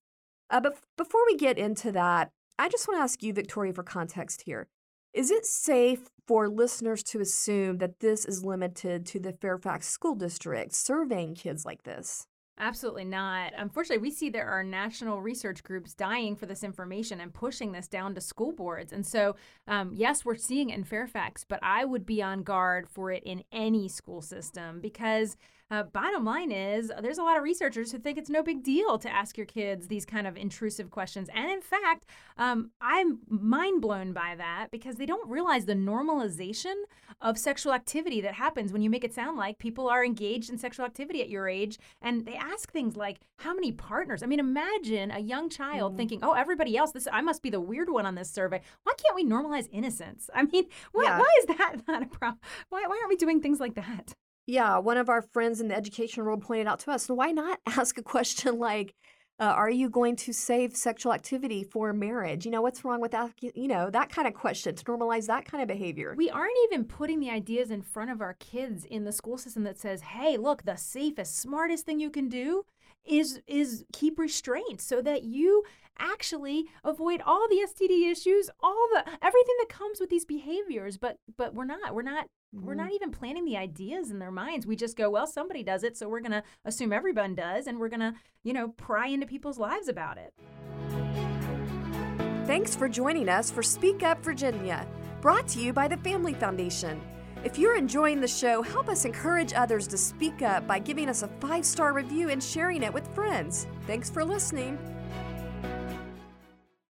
Uh, 0.49 0.59
but 0.59 0.79
before 0.97 1.21
we 1.27 1.37
get 1.37 1.59
into 1.59 1.91
that, 1.91 2.31
I 2.57 2.67
just 2.67 2.87
want 2.87 2.97
to 2.97 3.03
ask 3.03 3.21
you, 3.21 3.31
Victoria, 3.31 3.73
for 3.73 3.83
context 3.83 4.41
here. 4.47 4.69
Is 5.13 5.29
it 5.29 5.45
safe 5.45 6.09
for 6.25 6.49
listeners 6.49 7.03
to 7.03 7.19
assume 7.19 7.77
that 7.77 7.99
this 7.99 8.25
is 8.25 8.43
limited 8.43 9.05
to 9.05 9.19
the 9.19 9.33
Fairfax 9.33 9.87
School 9.87 10.15
District 10.15 10.73
surveying 10.73 11.35
kids 11.35 11.63
like 11.63 11.83
this? 11.83 12.25
Absolutely 12.61 13.05
not. 13.05 13.53
Unfortunately, 13.57 13.99
we 14.03 14.11
see 14.11 14.29
there 14.29 14.47
are 14.47 14.63
national 14.63 15.19
research 15.19 15.63
groups 15.63 15.95
dying 15.95 16.35
for 16.35 16.45
this 16.45 16.63
information 16.63 17.19
and 17.19 17.33
pushing 17.33 17.71
this 17.71 17.87
down 17.87 18.13
to 18.13 18.21
school 18.21 18.51
boards. 18.51 18.93
And 18.93 19.03
so, 19.03 19.35
um, 19.67 19.91
yes, 19.95 20.23
we're 20.23 20.35
seeing 20.35 20.69
it 20.69 20.75
in 20.75 20.83
Fairfax, 20.83 21.43
but 21.43 21.59
I 21.63 21.85
would 21.85 22.05
be 22.05 22.21
on 22.21 22.43
guard 22.43 22.87
for 22.87 23.09
it 23.11 23.23
in 23.23 23.43
any 23.51 23.87
school 23.87 24.21
system 24.21 24.79
because 24.79 25.37
uh, 25.71 25.83
bottom 25.83 26.25
line 26.25 26.51
is, 26.51 26.91
there's 27.01 27.17
a 27.17 27.23
lot 27.23 27.37
of 27.37 27.43
researchers 27.43 27.93
who 27.93 27.97
think 27.97 28.17
it's 28.17 28.29
no 28.29 28.43
big 28.43 28.61
deal 28.61 28.97
to 28.99 29.09
ask 29.09 29.37
your 29.37 29.45
kids 29.45 29.87
these 29.87 30.05
kind 30.05 30.27
of 30.27 30.35
intrusive 30.35 30.91
questions. 30.91 31.29
And 31.33 31.49
in 31.49 31.61
fact, 31.61 32.05
um, 32.37 32.71
I'm 32.81 33.19
mind 33.29 33.81
blown 33.81 34.11
by 34.11 34.35
that 34.37 34.67
because 34.69 34.97
they 34.97 35.05
don't 35.05 35.29
realize 35.29 35.65
the 35.65 35.73
normalization 35.73 36.73
of 37.21 37.37
sexual 37.37 37.71
activity 37.71 38.19
that 38.19 38.33
happens 38.33 38.73
when 38.73 38.81
you 38.81 38.89
make 38.89 39.05
it 39.05 39.13
sound 39.13 39.37
like 39.37 39.59
people 39.59 39.87
are 39.87 40.03
engaged 40.03 40.49
in 40.49 40.57
sexual 40.57 40.85
activity 40.85 41.21
at 41.21 41.29
your 41.29 41.47
age. 41.47 41.79
And 42.01 42.25
they 42.25 42.35
ask 42.35 42.69
things 42.69 42.97
like, 42.97 43.21
how 43.37 43.53
many 43.53 43.71
partners? 43.71 44.23
I 44.23 44.25
mean, 44.25 44.39
imagine 44.39 45.09
a 45.09 45.19
young 45.19 45.49
child 45.49 45.93
mm. 45.93 45.97
thinking, 45.97 46.19
oh, 46.21 46.33
everybody 46.33 46.75
else, 46.75 46.91
this 46.91 47.07
I 47.09 47.21
must 47.21 47.41
be 47.41 47.49
the 47.49 47.61
weird 47.61 47.89
one 47.89 48.05
on 48.05 48.15
this 48.15 48.29
survey. 48.29 48.59
Why 48.83 48.93
can't 49.01 49.15
we 49.15 49.23
normalize 49.23 49.69
innocence? 49.71 50.29
I 50.35 50.43
mean, 50.43 50.65
why, 50.91 51.03
yeah. 51.03 51.19
why 51.19 51.29
is 51.39 51.45
that 51.45 51.75
not 51.87 52.03
a 52.03 52.07
problem? 52.07 52.39
Why, 52.67 52.81
why 52.87 52.97
aren't 52.97 53.09
we 53.09 53.15
doing 53.15 53.39
things 53.39 53.61
like 53.61 53.75
that? 53.75 54.15
Yeah, 54.47 54.77
one 54.79 54.97
of 54.97 55.09
our 55.09 55.21
friends 55.21 55.61
in 55.61 55.67
the 55.67 55.75
education 55.75 56.23
world 56.23 56.41
pointed 56.41 56.67
out 56.67 56.79
to 56.81 56.91
us, 56.91 57.07
why 57.07 57.31
not 57.31 57.59
ask 57.67 57.97
a 57.97 58.03
question 58.03 58.59
like, 58.59 58.95
uh, 59.39 59.45
are 59.45 59.71
you 59.71 59.89
going 59.89 60.15
to 60.15 60.31
save 60.31 60.75
sexual 60.75 61.11
activity 61.11 61.63
for 61.63 61.93
marriage? 61.93 62.45
You 62.45 62.51
know, 62.51 62.61
what's 62.61 62.85
wrong 62.85 63.01
with 63.01 63.11
that? 63.11 63.31
You 63.41 63.67
know, 63.67 63.89
that 63.89 64.11
kind 64.11 64.27
of 64.27 64.35
question 64.35 64.75
to 64.75 64.85
normalize 64.85 65.25
that 65.25 65.45
kind 65.45 65.63
of 65.63 65.67
behavior. 65.67 66.13
We 66.15 66.29
aren't 66.29 66.57
even 66.65 66.85
putting 66.85 67.19
the 67.19 67.31
ideas 67.31 67.71
in 67.71 67.81
front 67.81 68.11
of 68.11 68.21
our 68.21 68.35
kids 68.35 68.85
in 68.85 69.03
the 69.03 69.11
school 69.11 69.39
system 69.39 69.63
that 69.63 69.79
says, 69.79 70.01
hey, 70.01 70.37
look, 70.37 70.63
the 70.63 70.75
safest, 70.75 71.39
smartest 71.39 71.87
thing 71.87 71.99
you 71.99 72.11
can 72.11 72.29
do 72.29 72.65
is 73.03 73.41
is 73.47 73.83
keep 73.91 74.19
restraint 74.19 74.79
so 74.79 75.01
that 75.01 75.23
you 75.23 75.63
actually 75.97 76.65
avoid 76.83 77.19
all 77.25 77.47
the 77.49 77.67
STD 77.67 78.11
issues, 78.11 78.47
all 78.59 78.87
the 78.93 78.99
everything 79.23 79.55
that 79.59 79.69
comes 79.69 79.99
with 79.99 80.11
these 80.11 80.25
behaviors. 80.25 80.97
But 80.97 81.17
but 81.35 81.55
we're 81.55 81.65
not. 81.65 81.95
We're 81.95 82.03
not 82.03 82.27
mm-hmm. 82.55 82.65
we're 82.65 82.75
not 82.75 82.91
even 82.93 83.11
planning 83.11 83.45
the 83.45 83.57
ideas 83.57 84.11
in 84.11 84.19
their 84.19 84.31
minds. 84.31 84.65
We 84.65 84.75
just 84.75 84.97
go, 84.97 85.09
well, 85.09 85.27
somebody 85.27 85.63
does 85.63 85.83
it, 85.83 85.97
so 85.97 86.07
we're 86.07 86.21
gonna 86.21 86.43
assume 86.65 86.93
everyone 86.93 87.35
does, 87.35 87.67
and 87.67 87.79
we're 87.79 87.89
gonna, 87.89 88.15
you 88.43 88.53
know, 88.53 88.69
pry 88.69 89.07
into 89.07 89.25
people's 89.25 89.59
lives 89.59 89.87
about 89.87 90.17
it. 90.17 90.33
Thanks 92.45 92.75
for 92.75 92.89
joining 92.89 93.29
us 93.29 93.49
for 93.49 93.63
Speak 93.63 94.03
Up 94.03 94.23
Virginia, 94.23 94.87
brought 95.21 95.47
to 95.49 95.59
you 95.59 95.71
by 95.71 95.87
the 95.87 95.97
Family 95.97 96.33
Foundation. 96.33 97.01
If 97.43 97.57
you're 97.57 97.75
enjoying 97.75 98.21
the 98.21 98.27
show, 98.27 98.61
help 98.61 98.87
us 98.87 99.03
encourage 99.03 99.53
others 99.53 99.87
to 99.87 99.97
speak 99.97 100.43
up 100.43 100.67
by 100.67 100.77
giving 100.77 101.09
us 101.09 101.23
a 101.23 101.27
five 101.39 101.65
star 101.65 101.93
review 101.93 102.29
and 102.29 102.43
sharing 102.43 102.83
it 102.83 102.93
with 102.93 103.07
friends. 103.15 103.67
Thanks 103.87 104.09
for 104.09 104.23
listening. 104.23 104.77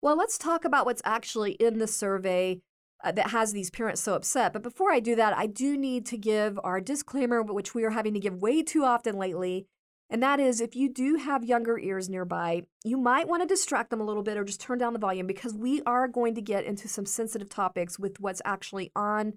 Well, 0.02 0.18
let's 0.18 0.36
talk 0.36 0.66
about 0.66 0.84
what's 0.84 1.00
actually 1.06 1.52
in 1.52 1.78
the 1.78 1.86
survey 1.86 2.60
uh, 3.04 3.12
that 3.12 3.30
has 3.30 3.52
these 3.52 3.70
parents 3.70 4.00
so 4.00 4.14
upset. 4.14 4.52
But 4.52 4.62
before 4.62 4.90
I 4.90 5.00
do 5.00 5.14
that, 5.16 5.36
I 5.36 5.46
do 5.46 5.76
need 5.76 6.06
to 6.06 6.16
give 6.16 6.58
our 6.64 6.80
disclaimer, 6.80 7.42
which 7.42 7.74
we 7.74 7.84
are 7.84 7.90
having 7.90 8.14
to 8.14 8.20
give 8.20 8.40
way 8.40 8.62
too 8.62 8.84
often 8.84 9.16
lately. 9.16 9.66
And 10.10 10.22
that 10.22 10.40
is 10.40 10.60
if 10.60 10.74
you 10.74 10.88
do 10.88 11.16
have 11.16 11.44
younger 11.44 11.78
ears 11.78 12.08
nearby, 12.08 12.62
you 12.84 12.96
might 12.96 13.28
want 13.28 13.42
to 13.42 13.48
distract 13.48 13.90
them 13.90 14.00
a 14.00 14.04
little 14.04 14.22
bit 14.22 14.36
or 14.36 14.44
just 14.44 14.60
turn 14.60 14.78
down 14.78 14.92
the 14.92 14.98
volume 14.98 15.26
because 15.26 15.54
we 15.54 15.82
are 15.86 16.08
going 16.08 16.34
to 16.34 16.42
get 16.42 16.64
into 16.64 16.88
some 16.88 17.06
sensitive 17.06 17.48
topics 17.48 17.98
with 17.98 18.20
what's 18.20 18.42
actually 18.44 18.90
on 18.94 19.34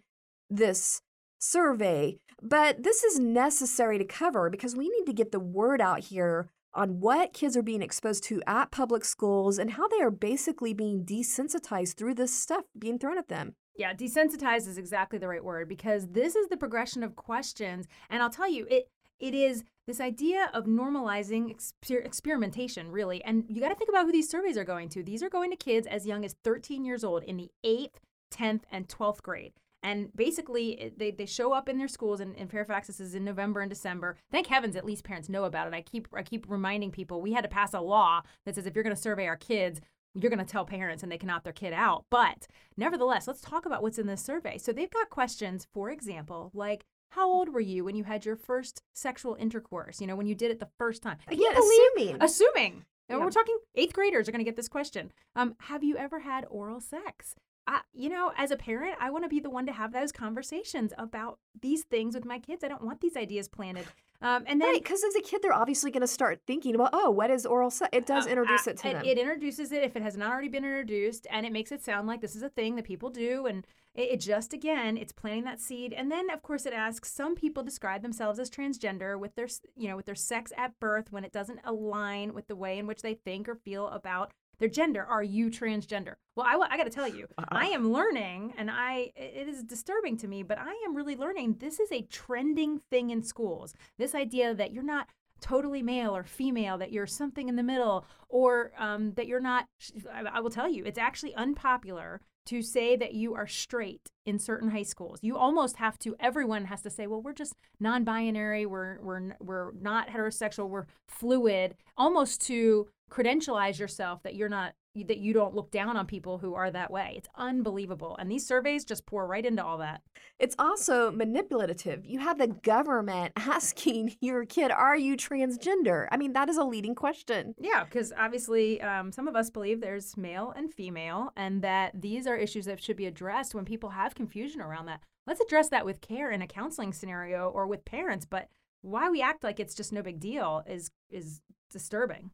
this 0.50 1.01
survey. 1.39 2.17
But 2.41 2.83
this 2.83 3.03
is 3.03 3.19
necessary 3.19 3.97
to 3.97 4.05
cover 4.05 4.50
because 4.50 4.75
we 4.75 4.89
need 4.89 5.05
to 5.05 5.13
get 5.13 5.31
the 5.31 5.39
word 5.39 5.81
out 5.81 6.05
here 6.05 6.50
on 6.77 7.00
what 7.00 7.34
kids 7.34 7.57
are 7.57 7.63
being 7.63 7.81
exposed 7.81 8.24
to 8.25 8.41
at 8.48 8.72
public 8.72 9.03
schools 9.03 9.57
and 9.57 9.72
how 9.72 9.88
they 9.88 10.00
are 10.00 10.12
basically 10.12 10.74
being 10.74 11.03
desensitized 11.03 11.96
through 11.96 12.13
this 12.13 12.34
stuff 12.34 12.65
being 12.77 13.00
thrown 13.00 13.17
at 13.17 13.27
them. 13.27 13.55
Yeah, 13.75 13.93
desensitized 13.93 14.67
is 14.67 14.77
exactly 14.77 15.19
the 15.19 15.27
right 15.27 15.43
word 15.43 15.67
because 15.67 16.07
this 16.07 16.36
is 16.36 16.48
the 16.48 16.57
progression 16.57 17.03
of 17.03 17.15
questions. 17.15 17.88
And 18.10 18.24
I'll 18.24 18.29
tell 18.29 18.50
you, 18.50 18.67
it 18.69 18.89
it 19.19 19.34
is 19.34 19.63
this 19.88 20.00
idea 20.00 20.50
of 20.53 20.65
normalizing 20.65 21.55
exper- 21.55 22.05
experimentation, 22.05 22.91
really. 22.91 23.24
And 23.24 23.46
you 23.48 23.62
got 23.62 23.69
to 23.69 23.75
think 23.75 23.89
about 23.89 24.05
who 24.05 24.12
these 24.12 24.29
surveys 24.29 24.57
are 24.57 24.63
going 24.63 24.89
to. 24.89 25.01
These 25.01 25.24
are 25.24 25.29
going 25.29 25.50
to 25.50 25.57
kids 25.57 25.88
as 25.88 26.05
young 26.05 26.24
as 26.24 26.36
13 26.43 26.86
years 26.86 27.03
old 27.03 27.24
in 27.24 27.38
the 27.38 27.50
8th, 27.65 27.96
10th, 28.31 28.62
and 28.72 28.88
12th 28.88 29.24
grade. 29.24 29.53
And 29.84 30.10
basically, 30.15 30.91
they, 30.98 31.12
they 31.12 31.25
show 31.25 31.53
up 31.53 31.69
in 31.69 31.77
their 31.77 31.88
schools, 31.88 32.19
and, 32.19 32.36
in 32.36 32.48
Fairfax, 32.48 32.88
this 32.88 33.00
is 33.00 33.15
in 33.15 33.24
November 33.24 33.62
and 33.62 33.69
December. 33.69 34.17
Thank 34.31 34.48
heavens, 34.48 34.75
at 34.75 34.86
least 34.86 35.03
parents 35.03 35.29
know 35.29 35.43
about 35.46 35.67
it. 35.67 35.74
I 35.74 35.81
keep 35.81 36.07
I 36.13 36.24
keep 36.24 36.46
reminding 36.50 36.91
people 36.91 37.22
we 37.22 37.34
had 37.34 37.43
to 37.43 37.50
pass 37.50 37.74
a 37.74 37.79
law 37.79 38.22
that 38.46 38.55
says 38.55 38.65
if 38.65 38.75
you're 38.75 38.84
going 38.84 38.96
to 38.96 39.01
survey 39.01 39.27
our 39.27 39.38
kids, 39.38 39.79
you're 40.15 40.31
going 40.31 40.43
to 40.43 40.51
tell 40.51 40.65
parents 40.65 41.03
and 41.03 41.12
they 41.12 41.17
can 41.17 41.29
opt 41.29 41.43
their 41.43 41.53
kid 41.53 41.74
out. 41.74 42.05
But 42.10 42.48
nevertheless, 42.75 43.27
let's 43.27 43.41
talk 43.41 43.65
about 43.65 43.84
what's 43.84 44.00
in 44.00 44.07
this 44.07 44.22
survey. 44.22 44.57
So 44.57 44.74
they've 44.74 44.89
got 44.89 45.10
questions, 45.12 45.67
for 45.74 45.91
example, 45.91 46.51
like 46.53 46.86
how 47.12 47.29
old 47.29 47.50
were 47.50 47.62
you 47.62 47.86
when 47.86 47.96
you 47.96 48.03
had 48.03 48.25
your 48.25 48.36
first 48.36 48.81
sexual 48.93 49.36
intercourse? 49.39 50.01
You 50.01 50.07
know, 50.07 50.15
when 50.15 50.27
you 50.27 50.36
did 50.36 50.51
it 50.51 50.60
the 50.60 50.69
first 50.77 51.03
time. 51.03 51.17
Again, 51.27 51.55
assuming. 51.55 52.17
Assuming. 52.19 52.86
And 53.10 53.19
Yeah. 53.19 53.24
we're 53.25 53.31
talking 53.31 53.57
eighth 53.75 53.93
graders 53.93 54.27
are 54.27 54.31
going 54.31 54.43
to 54.43 54.50
get 54.50 54.57
this 54.57 54.67
question. 54.67 55.12
Um, 55.36 55.55
have 55.62 55.84
you 55.84 55.96
ever 55.98 56.19
had 56.19 56.46
oral 56.50 56.81
sex? 56.81 57.36
I, 57.67 57.81
you 57.93 58.09
know, 58.09 58.31
as 58.38 58.51
a 58.51 58.55
parent, 58.55 58.95
I 59.00 59.09
want 59.09 59.25
to 59.25 59.29
be 59.29 59.39
the 59.39 59.50
one 59.50 59.65
to 59.65 59.74
have 59.74 59.91
those 59.91 60.12
conversations 60.12 60.93
about 60.97 61.39
these 61.59 61.83
things 61.83 62.15
with 62.15 62.24
my 62.24 62.39
kids. 62.39 62.63
I 62.63 62.69
don't 62.69 62.83
want 62.83 63.01
these 63.01 63.17
ideas 63.17 63.50
planted. 63.50 63.86
Um, 64.21 64.45
and 64.47 64.59
then 64.59 64.69
Right, 64.69 64.81
because 64.81 65.03
as 65.03 65.15
a 65.15 65.21
kid, 65.21 65.41
they're 65.43 65.53
obviously 65.53 65.91
going 65.91 66.01
to 66.01 66.07
start 66.07 66.39
thinking 66.47 66.74
about, 66.74 66.89
oh, 66.93 67.12
what 67.12 67.29
is 67.29 67.45
oral 67.45 67.69
sex? 67.69 67.89
It 67.93 68.05
does 68.05 68.25
Uh, 68.25 68.31
introduce 68.31 68.67
uh, 68.67 68.71
it 68.71 68.77
to 68.77 68.88
it, 68.88 68.93
them. 68.93 69.05
It 69.05 69.17
introduces 69.19 69.71
it 69.71 69.83
if 69.83 69.95
it 69.95 70.01
has 70.01 70.17
not 70.17 70.31
already 70.31 70.47
been 70.47 70.65
introduced, 70.65 71.27
and 71.29 71.45
it 71.45 71.51
makes 71.51 71.71
it 71.71 71.83
sound 71.83 72.07
like 72.07 72.21
this 72.21 72.36
is 72.36 72.41
a 72.41 72.50
thing 72.50 72.77
that 72.77 72.86
people 72.86 73.09
do, 73.09 73.45
and 73.45 73.67
it, 73.93 74.12
it 74.13 74.19
just 74.21 74.53
again, 74.53 74.97
it's 74.97 75.12
planting 75.12 75.43
that 75.43 75.59
seed. 75.59 75.93
And 75.93 76.12
then, 76.12 76.31
of 76.31 76.41
course, 76.41 76.65
it 76.65 76.74
asks 76.74 77.12
some 77.12 77.36
people 77.36 77.63
describe 77.63 78.01
themselves 78.01 78.39
as 78.39 78.50
transgender 78.50 79.19
with 79.19 79.36
their, 79.36 79.50
you 79.75 79.88
know, 79.88 79.95
with 79.97 80.05
their 80.07 80.15
sex 80.15 80.51
at 80.57 80.79
birth 80.79 81.12
when 81.12 81.24
it 81.24 81.33
doesn't 81.33 81.59
align 81.63 82.33
with 82.33 82.47
the 82.47 82.55
way 82.55 82.79
in 82.79 82.88
which 82.88 83.01
they 83.01 83.13
think 83.13 83.47
or 83.47 83.55
feel 83.55 83.88
about 83.89 84.31
their 84.59 84.69
gender. 84.69 85.03
Are 85.03 85.23
you 85.23 85.49
transgender? 85.49 86.15
Well, 86.35 86.45
I, 86.47 86.77
got 86.77 86.83
to 86.83 86.89
tell 86.89 87.07
you, 87.07 87.27
I 87.49 87.67
am 87.67 87.91
learning, 87.91 88.53
and 88.57 88.69
I 88.71 89.11
it 89.15 89.47
is 89.47 89.63
disturbing 89.63 90.17
to 90.17 90.27
me, 90.27 90.43
but 90.43 90.57
I 90.57 90.73
am 90.85 90.95
really 90.95 91.15
learning. 91.15 91.57
This 91.59 91.79
is 91.79 91.91
a 91.91 92.03
trending 92.03 92.81
thing 92.91 93.09
in 93.09 93.23
schools. 93.23 93.73
This 93.97 94.13
idea 94.15 94.53
that 94.53 94.71
you're 94.71 94.83
not 94.83 95.07
totally 95.41 95.83
male 95.83 96.15
or 96.15 96.23
female, 96.23 96.77
that 96.77 96.91
you're 96.91 97.07
something 97.07 97.47
in 97.47 97.55
the 97.55 97.63
middle, 97.63 98.05
or 98.29 98.71
um, 98.77 99.13
that 99.13 99.27
you're 99.27 99.39
not. 99.39 99.65
I, 100.11 100.23
I 100.33 100.39
will 100.39 100.49
tell 100.49 100.69
you, 100.69 100.83
it's 100.85 100.99
actually 100.99 101.35
unpopular 101.35 102.21
to 102.48 102.62
say 102.62 102.96
that 102.96 103.13
you 103.13 103.36
are 103.36 103.48
straight 103.48 104.12
in 104.25 104.39
certain 104.39 104.72
high 104.72 104.84
schools. 104.84 105.20
You 105.22 105.38
almost 105.38 105.77
have 105.77 106.00
to. 106.00 106.16
Everyone 106.20 106.66
has 106.66 106.82
to 106.82 106.89
say, 106.89 107.08
"Well, 107.08 107.22
we're 107.22 107.34
just 107.34 107.56
non-binary. 107.80 108.66
We're 108.66 109.00
we're 109.01 109.36
we're 109.39 109.72
not 109.74 110.10
heterosexual. 110.10 110.70
We're 110.70 110.88
fluid." 111.08 111.75
Almost 111.98 112.42
to 112.48 112.88
credentialize 113.10 113.80
yourself 113.80 114.24
that 114.24 114.36
you're 114.36 114.50
not 114.50 114.74
that 115.04 115.18
you 115.18 115.34
don't 115.34 115.56
look 115.56 115.72
down 115.72 115.98
on 115.98 116.06
people 116.06 116.38
who 116.38 116.54
are 116.54 116.72
that 116.72 116.92
way. 116.92 117.16
It's 117.18 117.30
unbelievable. 117.36 118.16
And 118.20 118.32
these 118.32 118.46
surveys 118.46 118.86
just 118.86 119.06
pour 119.06 119.27
right 119.27 119.46
into 119.46 119.63
all 119.63 119.77
that. 119.80 120.01
It's 120.39 120.56
also 120.60 121.12
manipulative. 121.12 122.06
You 122.06 122.20
have 122.20 122.38
the 122.38 122.48
government 122.48 123.34
asking 123.38 124.16
your 124.22 124.46
kid, 124.46 124.72
Are 124.72 124.98
you 124.98 125.18
transgender? 125.18 126.08
I 126.12 126.18
mean, 126.18 126.34
that 126.34 126.50
is 126.50 126.58
a 126.58 126.63
leading 126.63 126.96
question. 126.96 127.56
Yeah, 127.60 127.84
because 127.84 128.13
obviously 128.18 128.82
um, 128.82 129.12
some 129.12 129.27
of 129.27 129.36
us 129.36 129.50
believe 129.50 129.82
there's 129.82 130.18
male 130.18 130.54
and 130.56 130.72
female, 130.72 131.32
and 131.36 131.62
that 131.62 132.00
these 132.00 132.27
are 132.27 132.36
issues 132.36 132.66
that 132.66 132.82
should 132.82 132.98
be 132.98 133.06
addressed 133.06 133.56
when 133.56 133.66
people 133.66 133.89
have 133.89 134.16
confusion 134.16 134.62
around 134.62 134.86
that. 134.88 135.01
Let's 135.25 135.42
address 135.42 135.70
that 135.70 135.86
with 135.86 136.01
care 136.01 136.32
in 136.32 136.42
a 136.42 136.48
counseling 136.48 136.94
scenario 136.94 137.50
or 137.50 137.68
with 137.68 137.84
parents. 137.86 138.25
But 138.25 138.48
why 138.82 139.10
we 139.10 139.22
act 139.22 139.44
like 139.44 139.60
it's 139.60 139.75
just 139.75 139.92
no 139.92 140.01
big 140.01 140.20
deal 140.20 140.63
is 140.68 140.92
is 141.10 141.42
disturbing. 141.70 142.32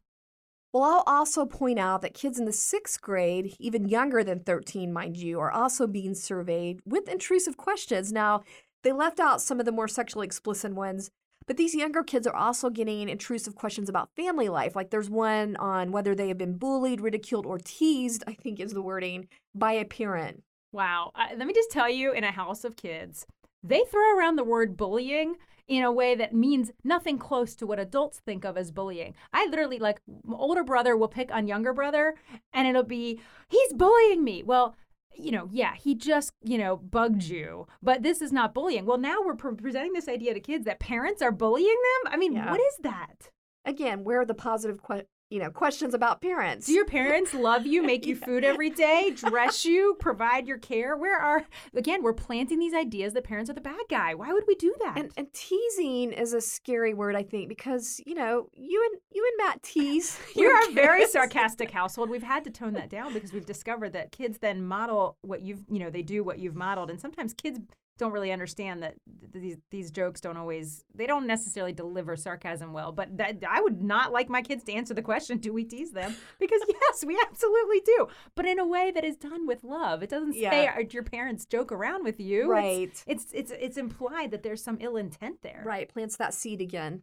Well, 0.74 0.82
I'll 0.82 1.04
also 1.06 1.46
point 1.46 1.78
out 1.78 2.02
that 2.02 2.14
kids 2.14 2.36
in 2.36 2.46
the 2.46 2.52
sixth 2.52 3.00
grade, 3.00 3.54
even 3.60 3.88
younger 3.88 4.24
than 4.24 4.40
13, 4.40 4.92
mind 4.92 5.16
you, 5.16 5.38
are 5.38 5.52
also 5.52 5.86
being 5.86 6.16
surveyed 6.16 6.80
with 6.84 7.08
intrusive 7.08 7.56
questions. 7.56 8.12
Now, 8.12 8.42
they 8.82 8.90
left 8.90 9.20
out 9.20 9.40
some 9.40 9.60
of 9.60 9.66
the 9.66 9.72
more 9.72 9.86
sexually 9.86 10.26
explicit 10.26 10.74
ones, 10.74 11.12
but 11.46 11.56
these 11.56 11.76
younger 11.76 12.02
kids 12.02 12.26
are 12.26 12.34
also 12.34 12.70
getting 12.70 13.08
intrusive 13.08 13.54
questions 13.54 13.88
about 13.88 14.10
family 14.16 14.48
life. 14.48 14.74
Like 14.74 14.90
there's 14.90 15.08
one 15.08 15.54
on 15.58 15.92
whether 15.92 16.12
they 16.12 16.26
have 16.26 16.38
been 16.38 16.58
bullied, 16.58 17.00
ridiculed, 17.00 17.46
or 17.46 17.58
teased, 17.58 18.24
I 18.26 18.32
think 18.32 18.58
is 18.58 18.72
the 18.72 18.82
wording, 18.82 19.28
by 19.54 19.74
a 19.74 19.84
parent. 19.84 20.42
Wow. 20.72 21.12
I, 21.14 21.36
let 21.36 21.46
me 21.46 21.54
just 21.54 21.70
tell 21.70 21.88
you, 21.88 22.10
in 22.10 22.24
a 22.24 22.32
house 22.32 22.64
of 22.64 22.74
kids, 22.74 23.26
they 23.62 23.84
throw 23.88 24.18
around 24.18 24.34
the 24.34 24.42
word 24.42 24.76
bullying 24.76 25.36
in 25.66 25.82
a 25.82 25.92
way 25.92 26.14
that 26.14 26.34
means 26.34 26.70
nothing 26.82 27.18
close 27.18 27.54
to 27.54 27.66
what 27.66 27.78
adults 27.78 28.20
think 28.20 28.44
of 28.44 28.56
as 28.56 28.70
bullying. 28.70 29.14
I 29.32 29.46
literally, 29.46 29.78
like, 29.78 30.00
older 30.30 30.62
brother 30.62 30.96
will 30.96 31.08
pick 31.08 31.32
on 31.32 31.46
younger 31.46 31.72
brother, 31.72 32.14
and 32.52 32.68
it'll 32.68 32.82
be, 32.82 33.20
he's 33.48 33.72
bullying 33.72 34.22
me. 34.22 34.42
Well, 34.42 34.76
you 35.16 35.30
know, 35.30 35.48
yeah, 35.52 35.74
he 35.74 35.94
just, 35.94 36.32
you 36.42 36.58
know, 36.58 36.76
bugged 36.76 37.22
mm. 37.22 37.30
you, 37.30 37.66
but 37.82 38.02
this 38.02 38.20
is 38.20 38.32
not 38.32 38.52
bullying. 38.52 38.84
Well, 38.84 38.98
now 38.98 39.18
we're 39.24 39.36
pre- 39.36 39.54
presenting 39.54 39.92
this 39.92 40.08
idea 40.08 40.34
to 40.34 40.40
kids 40.40 40.64
that 40.64 40.80
parents 40.80 41.22
are 41.22 41.32
bullying 41.32 41.66
them. 41.68 42.12
I 42.12 42.16
mean, 42.16 42.32
Yeah. 42.32 42.50
what 42.50 42.60
is 42.60 42.76
that? 42.82 43.30
Again, 43.64 44.04
where 44.04 44.20
are 44.20 44.26
the 44.26 44.34
positive 44.34 44.82
que- 44.82 45.06
you 45.34 45.40
know, 45.40 45.50
questions 45.50 45.94
about 45.94 46.20
parents? 46.20 46.66
Do 46.66 46.72
your 46.72 46.84
parents 46.84 47.34
love 47.34 47.66
you, 47.66 47.82
make 47.82 48.06
you 48.06 48.14
food 48.14 48.44
every 48.44 48.70
day, 48.70 49.10
dress 49.10 49.64
you, 49.64 49.96
provide 49.98 50.46
your 50.46 50.58
care? 50.58 50.96
Where 50.96 51.18
are 51.18 51.44
again, 51.74 52.04
we're 52.04 52.12
planting 52.12 52.60
these 52.60 52.72
ideas 52.72 53.14
that 53.14 53.24
parents 53.24 53.50
are 53.50 53.54
the 53.54 53.60
bad 53.60 53.80
guy. 53.90 54.14
Why 54.14 54.32
would 54.32 54.44
we 54.46 54.54
do 54.54 54.72
that? 54.84 54.96
and, 54.96 55.10
and 55.16 55.26
teasing 55.32 56.12
is 56.12 56.34
a 56.34 56.40
scary 56.40 56.94
word, 56.94 57.16
I 57.16 57.24
think, 57.24 57.48
because 57.48 58.00
you 58.06 58.14
know 58.14 58.48
you 58.54 58.88
and 58.92 59.00
you 59.10 59.28
and 59.28 59.44
Matt 59.44 59.60
tease. 59.64 60.16
You're 60.36 60.70
a 60.70 60.72
very 60.72 61.06
sarcastic 61.08 61.70
household. 61.72 62.10
We've 62.10 62.22
had 62.22 62.44
to 62.44 62.50
tone 62.50 62.74
that 62.74 62.88
down 62.88 63.12
because 63.12 63.32
we've 63.32 63.44
discovered 63.44 63.92
that 63.94 64.12
kids 64.12 64.38
then 64.38 64.64
model 64.64 65.16
what 65.22 65.42
you've, 65.42 65.64
you 65.68 65.80
know, 65.80 65.90
they 65.90 66.02
do 66.02 66.22
what 66.22 66.38
you've 66.38 66.54
modeled, 66.54 66.90
and 66.90 67.00
sometimes 67.00 67.34
kids 67.34 67.58
don't 67.98 68.12
really 68.12 68.32
understand 68.32 68.82
that 68.82 68.94
these 69.32 69.56
these 69.70 69.90
jokes 69.90 70.20
don't 70.20 70.36
always 70.36 70.84
they 70.94 71.06
don't 71.06 71.26
necessarily 71.26 71.72
deliver 71.72 72.16
sarcasm 72.16 72.72
well. 72.72 72.92
But 72.92 73.16
that 73.18 73.42
I 73.48 73.60
would 73.60 73.82
not 73.82 74.12
like 74.12 74.28
my 74.28 74.42
kids 74.42 74.64
to 74.64 74.72
answer 74.72 74.94
the 74.94 75.02
question, 75.02 75.38
"Do 75.38 75.52
we 75.52 75.64
tease 75.64 75.92
them?" 75.92 76.14
Because 76.40 76.60
yes, 76.68 77.04
we 77.04 77.18
absolutely 77.28 77.80
do, 77.84 78.08
but 78.34 78.46
in 78.46 78.58
a 78.58 78.66
way 78.66 78.90
that 78.90 79.04
is 79.04 79.16
done 79.16 79.46
with 79.46 79.62
love. 79.64 80.02
It 80.02 80.10
doesn't 80.10 80.32
say 80.34 80.40
Yeah. 80.40 80.74
"Are 80.74 80.82
your 80.82 81.02
parents 81.04 81.46
joke 81.46 81.70
around 81.72 82.04
with 82.04 82.18
you. 82.20 82.42
It's- 82.42 82.48
Right. 82.50 83.04
It's 83.06 83.26
it's 83.32 83.52
it's 83.52 83.76
implied 83.76 84.30
that 84.32 84.42
there's 84.42 84.62
some 84.62 84.78
ill 84.80 84.96
intent 84.96 85.42
there. 85.42 85.62
Right, 85.64 85.88
plants 85.88 86.16
that 86.16 86.34
seed 86.34 86.60
again. 86.60 87.02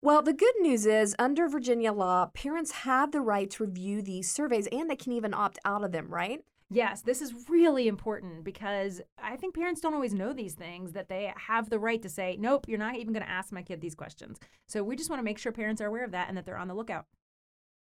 Well, 0.00 0.22
the 0.22 0.32
good 0.32 0.54
news 0.60 0.86
is 0.86 1.16
under 1.18 1.48
Virginia 1.48 1.92
law, 1.92 2.26
parents 2.32 2.70
have 2.70 3.10
the 3.10 3.20
right 3.20 3.50
to 3.50 3.64
review 3.64 4.00
these 4.00 4.30
surveys 4.30 4.68
and 4.68 4.88
they 4.88 4.94
can 4.94 5.12
even 5.12 5.34
opt 5.34 5.58
out 5.64 5.82
of 5.82 5.90
them, 5.90 6.08
right? 6.08 6.44
Yes, 6.70 7.00
this 7.00 7.22
is 7.22 7.48
really 7.48 7.88
important 7.88 8.44
because 8.44 9.00
I 9.22 9.36
think 9.36 9.54
parents 9.54 9.80
don't 9.80 9.94
always 9.94 10.12
know 10.12 10.34
these 10.34 10.52
things 10.52 10.92
that 10.92 11.08
they 11.08 11.32
have 11.46 11.70
the 11.70 11.78
right 11.78 12.02
to 12.02 12.10
say, 12.10 12.36
nope, 12.38 12.66
you're 12.68 12.78
not 12.78 12.96
even 12.96 13.14
going 13.14 13.24
to 13.24 13.30
ask 13.30 13.52
my 13.52 13.62
kid 13.62 13.80
these 13.80 13.94
questions. 13.94 14.38
So 14.66 14.82
we 14.82 14.94
just 14.94 15.08
want 15.08 15.20
to 15.20 15.24
make 15.24 15.38
sure 15.38 15.50
parents 15.50 15.80
are 15.80 15.86
aware 15.86 16.04
of 16.04 16.10
that 16.10 16.28
and 16.28 16.36
that 16.36 16.44
they're 16.44 16.58
on 16.58 16.68
the 16.68 16.74
lookout. 16.74 17.06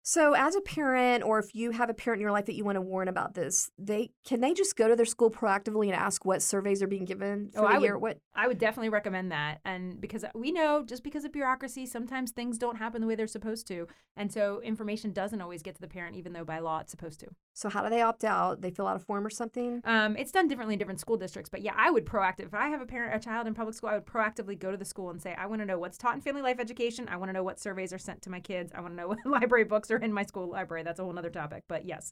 So, 0.02 0.34
as 0.34 0.56
a 0.56 0.62
parent, 0.62 1.24
or 1.24 1.38
if 1.40 1.54
you 1.54 1.72
have 1.72 1.90
a 1.90 1.94
parent 1.94 2.20
in 2.20 2.22
your 2.24 2.32
life 2.32 2.46
that 2.46 2.56
you 2.56 2.64
want 2.64 2.78
to 2.78 2.82
warn 2.82 3.08
about 3.08 3.36
this, 3.36 3.70
they 3.78 4.12
can 4.26 4.40
they 4.40 4.54
just 4.54 4.76
go 4.76 4.88
to 4.88 4.96
their 4.96 5.06
school 5.06 5.30
proactively 5.30 5.86
and 5.88 5.94
ask 5.96 6.26
what 6.26 6.42
surveys 6.42 6.82
are 6.82 6.88
being 6.88 7.06
given 7.06 7.52
for 7.54 7.60
Oh, 7.60 7.68
the 7.68 7.76
I 7.76 7.78
year? 7.80 7.94
would- 7.98 8.02
What? 8.02 8.18
I 8.34 8.48
would 8.48 8.58
definitely 8.58 8.90
recommend 8.90 9.32
that. 9.34 9.60
And 9.66 10.00
because 10.00 10.24
we 10.34 10.52
know 10.52 10.82
just 10.84 11.04
because 11.04 11.26
of 11.26 11.34
bureaucracy, 11.34 11.86
sometimes 11.86 12.32
things 12.32 12.58
don't 12.58 12.78
happen 12.78 13.02
the 13.02 13.08
way 13.08 13.16
they're 13.16 13.28
supposed 13.28 13.68
to. 13.68 13.86
And 14.16 14.32
so 14.32 14.62
information 14.62 15.12
doesn't 15.12 15.42
always 15.42 15.62
get 15.62 15.76
to 15.76 15.82
the 15.82 15.88
parent, 15.90 16.16
even 16.16 16.32
though 16.32 16.46
by 16.46 16.60
law 16.60 16.80
it's 16.80 16.92
supposed 16.92 17.20
to. 17.20 17.28
So, 17.54 17.68
how 17.70 17.84
do 17.84 17.90
they 17.90 18.02
opt 18.02 18.24
out? 18.24 18.62
They 18.62 18.72
fill 18.72 18.88
out 18.88 18.96
a 18.96 19.00
form 19.00 19.26
or 19.28 19.30
something? 19.30 19.82
Um, 19.84 20.16
it's 20.16 20.32
done 20.32 20.48
differently 20.48 20.76
in 20.76 20.80
different 20.80 21.02
school 21.02 21.18
districts, 21.18 21.50
but 21.50 21.62
yeah, 21.62 21.74
I 21.76 21.92
would 21.92 22.06
proactive. 22.06 22.46
If 22.46 22.54
I 22.54 22.70
have 22.70 22.80
a 22.82 22.86
parent, 22.86 23.14
a 23.16 23.20
child 23.20 23.46
in 23.48 23.54
public 23.54 23.76
school, 23.76 23.90
I 23.90 23.96
would 23.96 24.06
proactively 24.06 24.58
go 24.58 24.72
to 24.72 24.78
the 24.78 24.86
school 24.86 25.10
and 25.10 25.22
say, 25.22 25.36
I 25.38 25.46
want 25.46 25.62
to 25.62 25.66
know 25.66 25.78
what's 25.78 25.98
taught 25.98 26.16
in 26.16 26.22
family 26.22 26.42
life 26.42 26.60
education. 26.60 27.08
I 27.10 27.18
want 27.18 27.30
to 27.30 27.34
know 27.34 27.44
what 27.44 27.60
surveys 27.60 27.92
are 27.92 27.98
sent 27.98 28.22
to 28.24 28.30
my 28.30 28.40
kids. 28.40 28.72
I 28.74 28.80
want 28.80 28.94
to 28.94 28.98
know 28.98 29.10
what 29.10 29.18
library 29.26 29.66
books 29.66 29.89
are 29.92 29.98
in 29.98 30.14
my 30.14 30.24
school 30.24 30.50
library. 30.50 30.84
That's 30.84 31.00
a 31.00 31.04
whole 31.04 31.18
other 31.18 31.30
topic, 31.30 31.64
but 31.68 31.86
yes. 31.86 32.12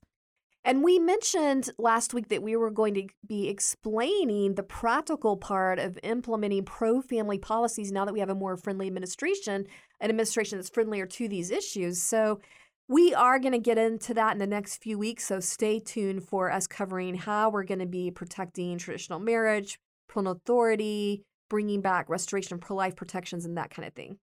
And 0.64 0.84
we 0.84 1.00
mentioned 1.00 1.70
last 1.78 2.14
week 2.14 2.28
that 2.28 2.44
we 2.44 2.58
were 2.58 2.72
going 2.72 2.94
to 2.96 3.08
be 3.26 3.48
explaining 3.48 4.56
the 4.56 4.64
practical 4.64 5.38
part 5.38 5.80
of 5.80 5.98
implementing 6.04 6.66
pro 6.66 7.02
family 7.02 7.38
policies 7.38 7.92
now 7.92 8.04
that 8.04 8.14
we 8.14 8.20
have 8.20 8.30
a 8.30 8.36
more 8.36 8.58
friendly 8.58 8.88
administration, 8.88 9.66
an 10.02 10.10
administration 10.10 10.58
that's 10.58 10.70
friendlier 10.70 11.06
to 11.06 11.30
these 11.30 11.52
issues. 11.52 12.02
So 12.02 12.42
we 12.90 13.14
are 13.14 13.40
going 13.40 13.54
to 13.54 13.60
get 13.60 13.78
into 13.78 14.14
that 14.16 14.34
in 14.34 14.40
the 14.40 14.48
next 14.48 14.84
few 14.84 14.98
weeks. 14.98 15.26
So 15.26 15.40
stay 15.40 15.80
tuned 15.80 16.24
for 16.24 16.52
us 16.52 16.68
covering 16.68 17.16
how 17.16 17.50
we're 17.50 17.64
going 17.64 17.80
to 17.80 17.86
be 17.86 18.12
protecting 18.12 18.78
traditional 18.78 19.20
marriage, 19.20 19.80
parental 20.10 20.34
authority, 20.34 21.24
bringing 21.50 21.80
back 21.80 22.10
restoration 22.10 22.56
of 22.56 22.62
pro 22.62 22.76
life 22.76 22.96
protections, 22.96 23.46
and 23.46 23.58
that 23.58 23.70
kind 23.70 23.88
of 23.88 23.94
thing. 23.94 24.18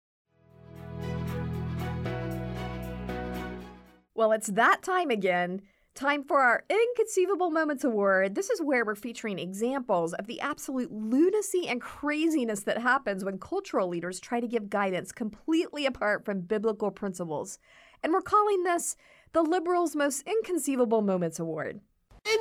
Well, 4.17 4.31
it's 4.31 4.47
that 4.47 4.83
time 4.83 5.11
again. 5.11 5.63
Time 5.97 6.23
for 6.23 6.41
our 6.41 6.65
Inconceivable 6.71 7.51
Moments 7.51 7.83
Award. 7.83 8.37
This 8.37 8.49
is 8.49 8.63
where 8.63 8.85
we're 8.85 8.95
featuring 8.95 9.41
examples 9.41 10.13
of 10.13 10.29
the 10.29 10.41
absolute 10.41 10.93
lunacy 10.93 11.67
and 11.67 11.81
craziness 11.81 12.63
that 12.63 12.79
happens 12.79 13.25
when 13.25 13.39
cultural 13.39 13.89
leaders 13.89 14.21
try 14.21 14.39
to 14.39 14.47
give 14.47 14.71
guidance 14.71 15.11
completely 15.11 15.85
apart 15.85 16.25
from 16.25 16.43
biblical 16.43 16.93
principles. 16.93 17.59
And 18.05 18.13
we're 18.13 18.23
calling 18.23 18.63
this 18.63 18.97
the 19.33 19.43
Liberals' 19.43 19.97
Most 19.97 20.23
Inconceivable 20.29 21.03
Moments 21.03 21.41
Award. 21.41 21.81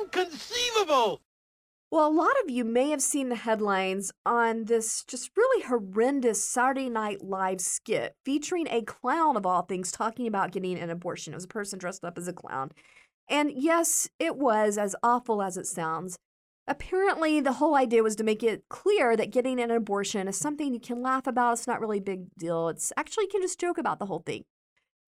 Inconceivable! 0.00 1.20
Well, 1.90 2.08
a 2.08 2.10
lot 2.10 2.34
of 2.42 2.50
you 2.50 2.64
may 2.64 2.90
have 2.90 3.02
seen 3.02 3.28
the 3.28 3.36
headlines 3.36 4.10
on 4.26 4.64
this 4.64 5.04
just 5.04 5.30
really 5.36 5.62
horrendous 5.64 6.44
Saturday 6.44 6.88
Night 6.88 7.22
Live 7.22 7.60
skit 7.60 8.16
featuring 8.24 8.66
a 8.68 8.82
clown 8.82 9.36
of 9.36 9.46
all 9.46 9.62
things 9.62 9.92
talking 9.92 10.26
about 10.26 10.50
getting 10.50 10.76
an 10.78 10.90
abortion. 10.90 11.32
It 11.32 11.36
was 11.36 11.44
a 11.44 11.48
person 11.48 11.78
dressed 11.78 12.04
up 12.04 12.18
as 12.18 12.26
a 12.26 12.32
clown. 12.32 12.72
And 13.28 13.52
yes, 13.54 14.08
it 14.18 14.36
was 14.36 14.76
as 14.76 14.96
awful 15.02 15.40
as 15.40 15.56
it 15.56 15.66
sounds. 15.66 16.18
Apparently, 16.66 17.40
the 17.40 17.54
whole 17.54 17.74
idea 17.74 18.02
was 18.02 18.16
to 18.16 18.24
make 18.24 18.42
it 18.42 18.64
clear 18.68 19.16
that 19.16 19.30
getting 19.30 19.60
an 19.60 19.70
abortion 19.70 20.28
is 20.28 20.36
something 20.36 20.72
you 20.72 20.80
can 20.80 21.02
laugh 21.02 21.26
about. 21.26 21.52
It's 21.52 21.66
not 21.66 21.80
really 21.80 21.98
a 21.98 22.02
big 22.02 22.34
deal. 22.38 22.68
It's 22.68 22.92
actually 22.96 23.24
you 23.24 23.30
can 23.30 23.42
just 23.42 23.60
joke 23.60 23.78
about 23.78 23.98
the 23.98 24.06
whole 24.06 24.22
thing. 24.24 24.44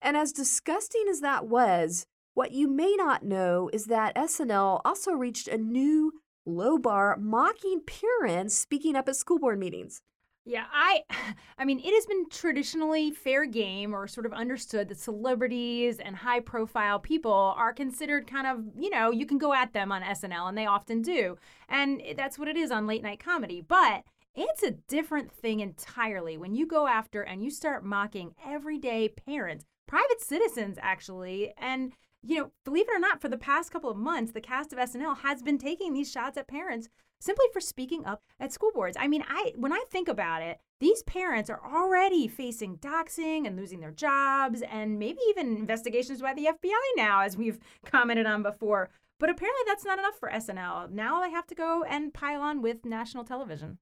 And 0.01 0.15
as 0.15 0.31
disgusting 0.31 1.05
as 1.09 1.19
that 1.21 1.47
was, 1.47 2.05
what 2.35 2.51
you 2.51 2.67
may 2.67 2.95
not 2.95 3.23
know 3.23 3.69
is 3.73 3.85
that 3.85 4.15
SNL 4.15 4.81
also 4.85 5.11
reached 5.13 5.47
a 5.47 5.57
new 5.57 6.13
low 6.47 6.77
bar 6.77 7.17
mocking 7.17 7.81
parents 7.81 8.55
speaking 8.55 8.95
up 8.95 9.07
at 9.09 9.15
school 9.15 9.37
board 9.37 9.59
meetings. 9.59 10.01
Yeah, 10.45 10.63
I 10.71 11.03
I 11.57 11.65
mean, 11.65 11.79
it 11.79 11.93
has 11.93 12.05
been 12.05 12.29
traditionally 12.29 13.11
fair 13.11 13.45
game 13.45 13.93
or 13.93 14.07
sort 14.07 14.25
of 14.25 14.33
understood 14.33 14.87
that 14.87 14.99
celebrities 14.99 15.99
and 15.99 16.15
high 16.15 16.39
profile 16.39 16.99
people 16.99 17.53
are 17.57 17.73
considered 17.73 18.27
kind 18.27 18.47
of, 18.47 18.63
you 18.79 18.89
know, 18.89 19.11
you 19.11 19.25
can 19.25 19.37
go 19.37 19.53
at 19.53 19.73
them 19.73 19.91
on 19.91 20.01
SNL 20.01 20.47
and 20.47 20.57
they 20.57 20.65
often 20.65 21.01
do. 21.01 21.37
And 21.67 22.01
that's 22.15 22.39
what 22.39 22.47
it 22.47 22.55
is 22.55 22.71
on 22.71 22.87
late 22.87 23.03
night 23.03 23.19
comedy. 23.19 23.61
But 23.61 24.03
it's 24.33 24.63
a 24.63 24.71
different 24.71 25.31
thing 25.31 25.59
entirely 25.59 26.37
when 26.37 26.55
you 26.55 26.65
go 26.65 26.87
after 26.87 27.23
and 27.23 27.43
you 27.43 27.49
start 27.49 27.83
mocking 27.83 28.35
everyday 28.45 29.09
parents, 29.09 29.65
private 29.87 30.21
citizens 30.21 30.77
actually, 30.81 31.53
and 31.57 31.91
you 32.23 32.37
know, 32.37 32.51
believe 32.65 32.87
it 32.87 32.95
or 32.95 32.99
not, 32.99 33.21
for 33.21 33.29
the 33.29 33.37
past 33.37 33.71
couple 33.71 33.89
of 33.89 33.97
months, 33.97 34.31
the 34.31 34.41
cast 34.41 34.73
of 34.73 34.79
SNL 34.79 35.19
has 35.19 35.41
been 35.41 35.57
taking 35.57 35.93
these 35.93 36.11
shots 36.11 36.37
at 36.37 36.47
parents 36.47 36.89
simply 37.19 37.45
for 37.51 37.59
speaking 37.59 38.05
up 38.05 38.21
at 38.39 38.53
school 38.53 38.71
boards. 38.73 38.97
I 38.99 39.07
mean, 39.07 39.23
I 39.27 39.53
when 39.55 39.73
I 39.73 39.83
think 39.89 40.07
about 40.07 40.41
it, 40.41 40.59
these 40.79 41.03
parents 41.03 41.49
are 41.49 41.61
already 41.65 42.27
facing 42.27 42.77
doxing 42.77 43.47
and 43.47 43.55
losing 43.55 43.79
their 43.79 43.91
jobs 43.91 44.61
and 44.61 44.99
maybe 44.99 45.19
even 45.29 45.57
investigations 45.57 46.21
by 46.21 46.33
the 46.33 46.45
FBI 46.45 46.95
now 46.95 47.21
as 47.21 47.37
we've 47.37 47.59
commented 47.85 48.25
on 48.25 48.43
before. 48.43 48.89
But 49.19 49.29
apparently 49.29 49.61
that's 49.65 49.85
not 49.85 49.97
enough 49.97 50.19
for 50.19 50.29
SNL. 50.29 50.91
Now 50.91 51.21
they 51.21 51.31
have 51.31 51.47
to 51.47 51.55
go 51.55 51.83
and 51.83 52.13
pile 52.13 52.41
on 52.41 52.61
with 52.61 52.85
national 52.85 53.23
television. 53.23 53.79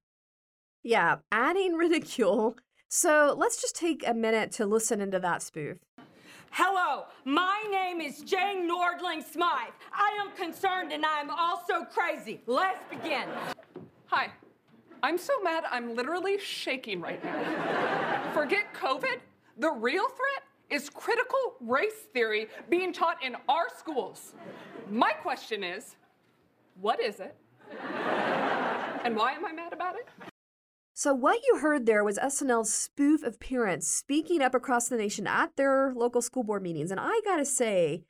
Yeah, 0.82 1.16
adding 1.30 1.74
ridicule. 1.76 2.56
So 2.88 3.34
let's 3.36 3.60
just 3.60 3.76
take 3.76 4.06
a 4.06 4.14
minute 4.14 4.52
to 4.52 4.66
listen 4.66 5.00
into 5.00 5.18
that 5.18 5.42
spoof. 5.42 5.78
Hello, 6.50 7.04
my 7.24 7.62
name 7.70 8.00
is 8.00 8.22
Jane 8.22 8.68
Nordling 8.68 9.22
Smythe. 9.22 9.72
I 9.92 10.18
am 10.20 10.30
concerned 10.36 10.92
and 10.92 11.04
I 11.04 11.20
am 11.20 11.30
also 11.30 11.84
crazy. 11.84 12.40
Let's 12.46 12.82
begin. 12.88 13.28
Hi. 14.06 14.30
I'm 15.02 15.18
so 15.18 15.34
mad 15.42 15.64
I'm 15.70 15.94
literally 15.94 16.38
shaking 16.38 17.00
right 17.00 17.22
now. 17.22 18.32
Forget 18.32 18.72
COVID. 18.74 19.20
The 19.58 19.70
real 19.70 20.08
threat 20.08 20.42
is 20.70 20.88
critical 20.88 21.56
race 21.60 22.06
theory 22.12 22.48
being 22.70 22.92
taught 22.92 23.22
in 23.22 23.36
our 23.48 23.66
schools. 23.76 24.34
My 24.90 25.12
question 25.12 25.62
is 25.62 25.96
what 26.80 27.00
is 27.00 27.20
it? 27.20 27.36
And 29.04 29.14
why 29.16 29.32
am 29.32 29.44
I 29.44 29.52
mad 29.52 29.72
about 29.72 29.96
it? 29.96 30.08
So, 30.98 31.12
what 31.12 31.42
you 31.46 31.58
heard 31.58 31.84
there 31.84 32.02
was 32.02 32.16
SNL's 32.16 32.72
spoof 32.72 33.22
of 33.22 33.38
parents 33.38 33.86
speaking 33.86 34.40
up 34.40 34.54
across 34.54 34.88
the 34.88 34.96
nation 34.96 35.26
at 35.26 35.54
their 35.56 35.92
local 35.94 36.22
school 36.22 36.42
board 36.42 36.62
meetings. 36.62 36.90
And 36.90 36.98
I 36.98 37.20
gotta 37.22 37.44
say, 37.44 38.04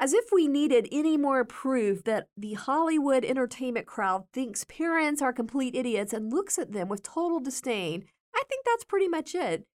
as 0.00 0.14
if 0.14 0.32
we 0.32 0.48
needed 0.48 0.88
any 0.90 1.18
more 1.18 1.44
proof 1.44 2.04
that 2.04 2.28
the 2.34 2.54
Hollywood 2.54 3.22
entertainment 3.22 3.86
crowd 3.86 4.24
thinks 4.32 4.64
parents 4.64 5.20
are 5.20 5.34
complete 5.34 5.74
idiots 5.74 6.14
and 6.14 6.32
looks 6.32 6.58
at 6.58 6.72
them 6.72 6.88
with 6.88 7.02
total 7.02 7.38
disdain, 7.38 8.04
I 8.34 8.42
think 8.48 8.64
that's 8.64 8.84
pretty 8.84 9.08
much 9.08 9.34
it. 9.34 9.66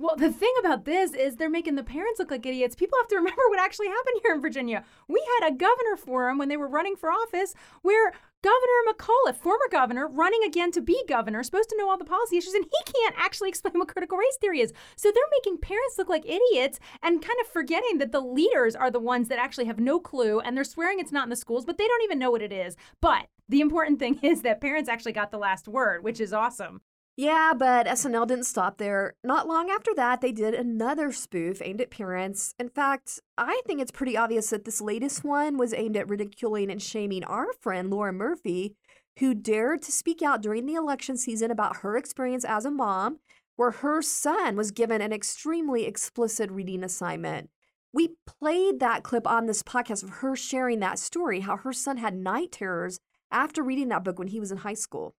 Well, 0.00 0.14
the 0.14 0.32
thing 0.32 0.52
about 0.60 0.84
this 0.84 1.12
is 1.12 1.36
they're 1.36 1.50
making 1.50 1.74
the 1.74 1.82
parents 1.82 2.20
look 2.20 2.30
like 2.30 2.46
idiots. 2.46 2.76
People 2.76 2.96
have 3.00 3.08
to 3.08 3.16
remember 3.16 3.42
what 3.48 3.58
actually 3.58 3.88
happened 3.88 4.20
here 4.22 4.32
in 4.32 4.40
Virginia. 4.40 4.84
We 5.08 5.20
had 5.40 5.48
a 5.48 5.56
governor 5.56 5.96
forum 5.96 6.38
when 6.38 6.48
they 6.48 6.56
were 6.56 6.68
running 6.68 6.94
for 6.94 7.10
office 7.10 7.54
where 7.82 8.12
Governor 8.40 8.92
McAuliffe, 8.92 9.34
former 9.34 9.64
governor, 9.68 10.06
running 10.06 10.44
again 10.44 10.70
to 10.70 10.80
be 10.80 11.02
governor, 11.08 11.42
supposed 11.42 11.68
to 11.70 11.76
know 11.76 11.90
all 11.90 11.98
the 11.98 12.04
policy 12.04 12.36
issues, 12.36 12.54
and 12.54 12.64
he 12.64 12.92
can't 12.92 13.16
actually 13.18 13.48
explain 13.48 13.76
what 13.76 13.88
critical 13.88 14.16
race 14.16 14.36
theory 14.40 14.60
is. 14.60 14.72
So 14.94 15.10
they're 15.10 15.24
making 15.32 15.58
parents 15.58 15.98
look 15.98 16.08
like 16.08 16.24
idiots 16.24 16.78
and 17.02 17.20
kind 17.20 17.38
of 17.40 17.48
forgetting 17.48 17.98
that 17.98 18.12
the 18.12 18.20
leaders 18.20 18.76
are 18.76 18.92
the 18.92 19.00
ones 19.00 19.26
that 19.26 19.40
actually 19.40 19.64
have 19.64 19.80
no 19.80 19.98
clue, 19.98 20.38
and 20.38 20.56
they're 20.56 20.62
swearing 20.62 21.00
it's 21.00 21.10
not 21.10 21.24
in 21.24 21.30
the 21.30 21.36
schools, 21.36 21.64
but 21.64 21.78
they 21.78 21.88
don't 21.88 22.04
even 22.04 22.20
know 22.20 22.30
what 22.30 22.42
it 22.42 22.52
is. 22.52 22.76
But 23.00 23.26
the 23.48 23.60
important 23.60 23.98
thing 23.98 24.18
is 24.22 24.42
that 24.42 24.60
parents 24.60 24.88
actually 24.88 25.12
got 25.12 25.32
the 25.32 25.38
last 25.38 25.66
word, 25.66 26.04
which 26.04 26.20
is 26.20 26.32
awesome. 26.32 26.80
Yeah, 27.18 27.52
but 27.52 27.88
SNL 27.88 28.28
didn't 28.28 28.44
stop 28.44 28.78
there. 28.78 29.16
Not 29.24 29.48
long 29.48 29.70
after 29.70 29.92
that, 29.96 30.20
they 30.20 30.30
did 30.30 30.54
another 30.54 31.10
spoof 31.10 31.60
aimed 31.60 31.80
at 31.80 31.90
parents. 31.90 32.54
In 32.60 32.68
fact, 32.68 33.18
I 33.36 33.60
think 33.66 33.80
it's 33.80 33.90
pretty 33.90 34.16
obvious 34.16 34.50
that 34.50 34.64
this 34.64 34.80
latest 34.80 35.24
one 35.24 35.58
was 35.58 35.74
aimed 35.74 35.96
at 35.96 36.08
ridiculing 36.08 36.70
and 36.70 36.80
shaming 36.80 37.24
our 37.24 37.52
friend 37.60 37.90
Laura 37.90 38.12
Murphy, 38.12 38.76
who 39.18 39.34
dared 39.34 39.82
to 39.82 39.90
speak 39.90 40.22
out 40.22 40.42
during 40.42 40.66
the 40.66 40.76
election 40.76 41.16
season 41.16 41.50
about 41.50 41.78
her 41.78 41.96
experience 41.96 42.44
as 42.44 42.64
a 42.64 42.70
mom, 42.70 43.18
where 43.56 43.72
her 43.72 44.00
son 44.00 44.54
was 44.54 44.70
given 44.70 45.02
an 45.02 45.12
extremely 45.12 45.86
explicit 45.86 46.48
reading 46.52 46.84
assignment. 46.84 47.50
We 47.92 48.10
played 48.28 48.78
that 48.78 49.02
clip 49.02 49.26
on 49.26 49.46
this 49.46 49.64
podcast 49.64 50.04
of 50.04 50.10
her 50.10 50.36
sharing 50.36 50.78
that 50.80 51.00
story, 51.00 51.40
how 51.40 51.56
her 51.56 51.72
son 51.72 51.96
had 51.96 52.14
night 52.14 52.52
terrors 52.52 53.00
after 53.32 53.64
reading 53.64 53.88
that 53.88 54.04
book 54.04 54.20
when 54.20 54.28
he 54.28 54.38
was 54.38 54.52
in 54.52 54.58
high 54.58 54.74
school. 54.74 55.16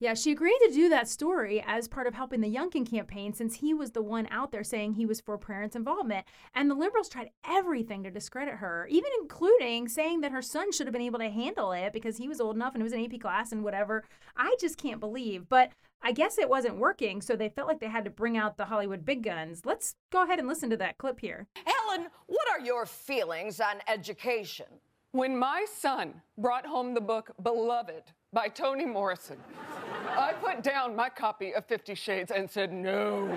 Yeah, 0.00 0.14
she 0.14 0.30
agreed 0.30 0.58
to 0.62 0.70
do 0.72 0.88
that 0.90 1.08
story 1.08 1.60
as 1.66 1.88
part 1.88 2.06
of 2.06 2.14
helping 2.14 2.40
the 2.40 2.54
Youngkin 2.54 2.88
campaign 2.88 3.32
since 3.34 3.56
he 3.56 3.74
was 3.74 3.90
the 3.90 4.02
one 4.02 4.28
out 4.30 4.52
there 4.52 4.62
saying 4.62 4.92
he 4.92 5.06
was 5.06 5.20
for 5.20 5.36
parents' 5.36 5.74
involvement. 5.74 6.24
And 6.54 6.70
the 6.70 6.76
liberals 6.76 7.08
tried 7.08 7.30
everything 7.44 8.04
to 8.04 8.10
discredit 8.10 8.54
her, 8.54 8.86
even 8.88 9.10
including 9.20 9.88
saying 9.88 10.20
that 10.20 10.30
her 10.30 10.40
son 10.40 10.70
should 10.70 10.86
have 10.86 10.92
been 10.92 11.02
able 11.02 11.18
to 11.18 11.28
handle 11.28 11.72
it 11.72 11.92
because 11.92 12.16
he 12.16 12.28
was 12.28 12.40
old 12.40 12.54
enough 12.54 12.74
and 12.74 12.80
it 12.80 12.84
was 12.84 12.92
an 12.92 13.04
AP 13.04 13.20
class 13.20 13.50
and 13.50 13.64
whatever. 13.64 14.04
I 14.36 14.54
just 14.60 14.78
can't 14.78 15.00
believe. 15.00 15.48
But 15.48 15.72
I 16.00 16.12
guess 16.12 16.38
it 16.38 16.48
wasn't 16.48 16.76
working, 16.76 17.20
so 17.20 17.34
they 17.34 17.48
felt 17.48 17.66
like 17.66 17.80
they 17.80 17.88
had 17.88 18.04
to 18.04 18.10
bring 18.10 18.36
out 18.36 18.56
the 18.56 18.66
Hollywood 18.66 19.04
big 19.04 19.24
guns. 19.24 19.66
Let's 19.66 19.96
go 20.10 20.22
ahead 20.22 20.38
and 20.38 20.46
listen 20.46 20.70
to 20.70 20.76
that 20.76 20.98
clip 20.98 21.18
here. 21.18 21.48
Helen, 21.66 22.06
what 22.26 22.48
are 22.52 22.64
your 22.64 22.86
feelings 22.86 23.60
on 23.60 23.80
education? 23.88 24.66
When 25.10 25.36
my 25.36 25.66
son 25.74 26.22
brought 26.36 26.66
home 26.66 26.94
the 26.94 27.00
book 27.00 27.32
Beloved 27.42 28.12
by 28.32 28.48
Toni 28.48 28.84
Morrison, 28.84 29.38
I 30.10 30.32
put 30.32 30.62
down 30.62 30.94
my 30.94 31.08
copy 31.08 31.54
of 31.54 31.66
Fifty 31.66 31.94
Shades 31.94 32.30
and 32.30 32.50
said 32.50 32.72
no. 32.72 33.36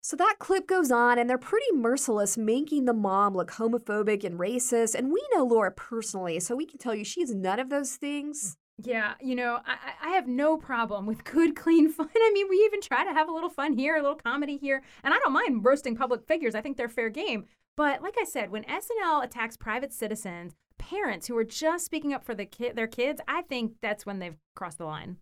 So 0.00 0.16
that 0.16 0.36
clip 0.38 0.66
goes 0.66 0.90
on, 0.90 1.18
and 1.18 1.28
they're 1.28 1.38
pretty 1.38 1.70
merciless, 1.74 2.38
making 2.38 2.84
the 2.84 2.94
mom 2.94 3.34
look 3.34 3.52
homophobic 3.52 4.24
and 4.24 4.38
racist. 4.38 4.94
And 4.94 5.12
we 5.12 5.22
know 5.34 5.44
Laura 5.44 5.70
personally, 5.70 6.40
so 6.40 6.56
we 6.56 6.66
can 6.66 6.78
tell 6.78 6.94
you 6.94 7.04
she's 7.04 7.34
none 7.34 7.58
of 7.58 7.68
those 7.68 7.96
things. 7.96 8.56
Yeah, 8.80 9.14
you 9.20 9.34
know, 9.34 9.58
I, 9.66 9.76
I 10.02 10.10
have 10.10 10.28
no 10.28 10.56
problem 10.56 11.04
with 11.04 11.24
good, 11.24 11.56
clean 11.56 11.90
fun. 11.92 12.08
I 12.14 12.30
mean, 12.32 12.46
we 12.48 12.56
even 12.64 12.80
try 12.80 13.04
to 13.04 13.12
have 13.12 13.28
a 13.28 13.32
little 13.32 13.50
fun 13.50 13.76
here, 13.76 13.96
a 13.96 14.02
little 14.02 14.16
comedy 14.16 14.56
here, 14.56 14.82
and 15.02 15.12
I 15.12 15.18
don't 15.18 15.32
mind 15.32 15.64
roasting 15.64 15.96
public 15.96 16.26
figures. 16.26 16.54
I 16.54 16.60
think 16.60 16.76
they're 16.76 16.88
fair 16.88 17.10
game. 17.10 17.46
But 17.76 18.02
like 18.02 18.14
I 18.20 18.24
said, 18.24 18.50
when 18.50 18.64
SNL 18.64 19.24
attacks 19.24 19.56
private 19.56 19.92
citizens, 19.92 20.54
parents 20.78 21.26
who 21.26 21.36
are 21.36 21.44
just 21.44 21.84
speaking 21.84 22.14
up 22.14 22.24
for 22.24 22.34
the 22.34 22.46
ki- 22.46 22.72
their 22.72 22.86
kids, 22.86 23.20
I 23.28 23.42
think 23.42 23.74
that's 23.82 24.06
when 24.06 24.18
they've 24.18 24.36
crossed 24.54 24.78
the 24.78 24.86
line. 24.86 25.18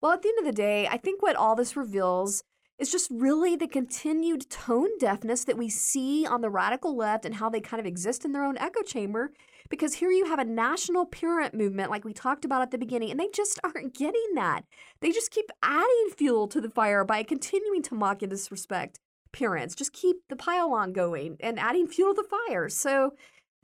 Well, 0.00 0.12
at 0.12 0.22
the 0.22 0.28
end 0.28 0.38
of 0.38 0.44
the 0.44 0.52
day, 0.52 0.86
I 0.86 0.98
think 0.98 1.22
what 1.22 1.36
all 1.36 1.56
this 1.56 1.76
reveals 1.76 2.44
is 2.78 2.92
just 2.92 3.10
really 3.10 3.56
the 3.56 3.66
continued 3.66 4.50
tone 4.50 4.90
deafness 4.98 5.44
that 5.44 5.56
we 5.56 5.68
see 5.68 6.26
on 6.26 6.42
the 6.42 6.50
radical 6.50 6.94
left 6.94 7.24
and 7.24 7.36
how 7.36 7.48
they 7.48 7.60
kind 7.60 7.80
of 7.80 7.86
exist 7.86 8.24
in 8.24 8.32
their 8.32 8.44
own 8.44 8.58
echo 8.58 8.82
chamber. 8.82 9.32
Because 9.68 9.94
here 9.94 10.10
you 10.10 10.26
have 10.26 10.38
a 10.38 10.44
national 10.44 11.06
parent 11.06 11.54
movement, 11.54 11.90
like 11.90 12.04
we 12.04 12.12
talked 12.12 12.44
about 12.44 12.62
at 12.62 12.70
the 12.70 12.78
beginning, 12.78 13.10
and 13.10 13.18
they 13.18 13.28
just 13.34 13.58
aren't 13.64 13.94
getting 13.94 14.34
that. 14.34 14.64
They 15.00 15.10
just 15.10 15.30
keep 15.30 15.50
adding 15.62 16.10
fuel 16.16 16.46
to 16.48 16.60
the 16.60 16.70
fire 16.70 17.04
by 17.04 17.22
continuing 17.22 17.82
to 17.84 17.94
mock 17.94 18.22
and 18.22 18.30
disrespect 18.30 19.00
parents. 19.32 19.74
Just 19.74 19.92
keep 19.92 20.16
the 20.28 20.36
pile 20.36 20.72
on 20.72 20.92
going 20.92 21.36
and 21.40 21.58
adding 21.58 21.86
fuel 21.86 22.14
to 22.14 22.22
the 22.22 22.28
fire. 22.48 22.68
So 22.68 23.14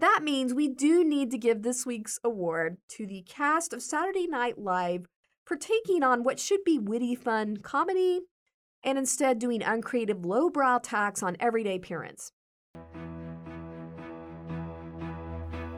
that 0.02 0.22
means 0.24 0.52
we 0.52 0.66
do 0.66 1.04
need 1.04 1.30
to 1.30 1.38
give 1.38 1.62
this 1.62 1.86
week's 1.86 2.18
award 2.24 2.78
to 2.88 3.06
the 3.06 3.22
cast 3.22 3.72
of 3.72 3.80
Saturday 3.80 4.26
Night 4.26 4.58
Live 4.58 5.06
for 5.44 5.56
taking 5.56 6.02
on 6.02 6.24
what 6.24 6.40
should 6.40 6.64
be 6.64 6.76
witty, 6.76 7.14
fun 7.14 7.58
comedy 7.58 8.22
and 8.82 8.98
instead 8.98 9.38
doing 9.38 9.62
uncreative, 9.62 10.24
lowbrow 10.24 10.78
attacks 10.78 11.22
on 11.22 11.36
everyday 11.38 11.78
parents. 11.78 12.32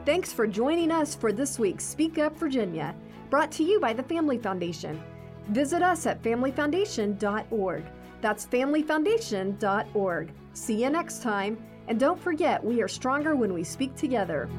Thanks 0.07 0.33
for 0.33 0.47
joining 0.47 0.89
us 0.89 1.13
for 1.13 1.31
this 1.31 1.59
week's 1.59 1.83
Speak 1.85 2.17
Up 2.17 2.35
Virginia, 2.35 2.95
brought 3.29 3.51
to 3.51 3.63
you 3.63 3.79
by 3.79 3.93
the 3.93 4.01
Family 4.01 4.39
Foundation. 4.39 5.03
Visit 5.49 5.83
us 5.83 6.07
at 6.07 6.23
familyfoundation.org. 6.23 7.83
That's 8.21 8.47
familyfoundation.org. 8.47 10.33
See 10.53 10.81
you 10.81 10.89
next 10.89 11.21
time 11.21 11.59
and 11.87 11.99
don't 11.99 12.19
forget, 12.19 12.63
we 12.63 12.81
are 12.81 12.87
stronger 12.87 13.35
when 13.35 13.53
we 13.53 13.63
speak 13.63 13.95
together. 13.95 14.49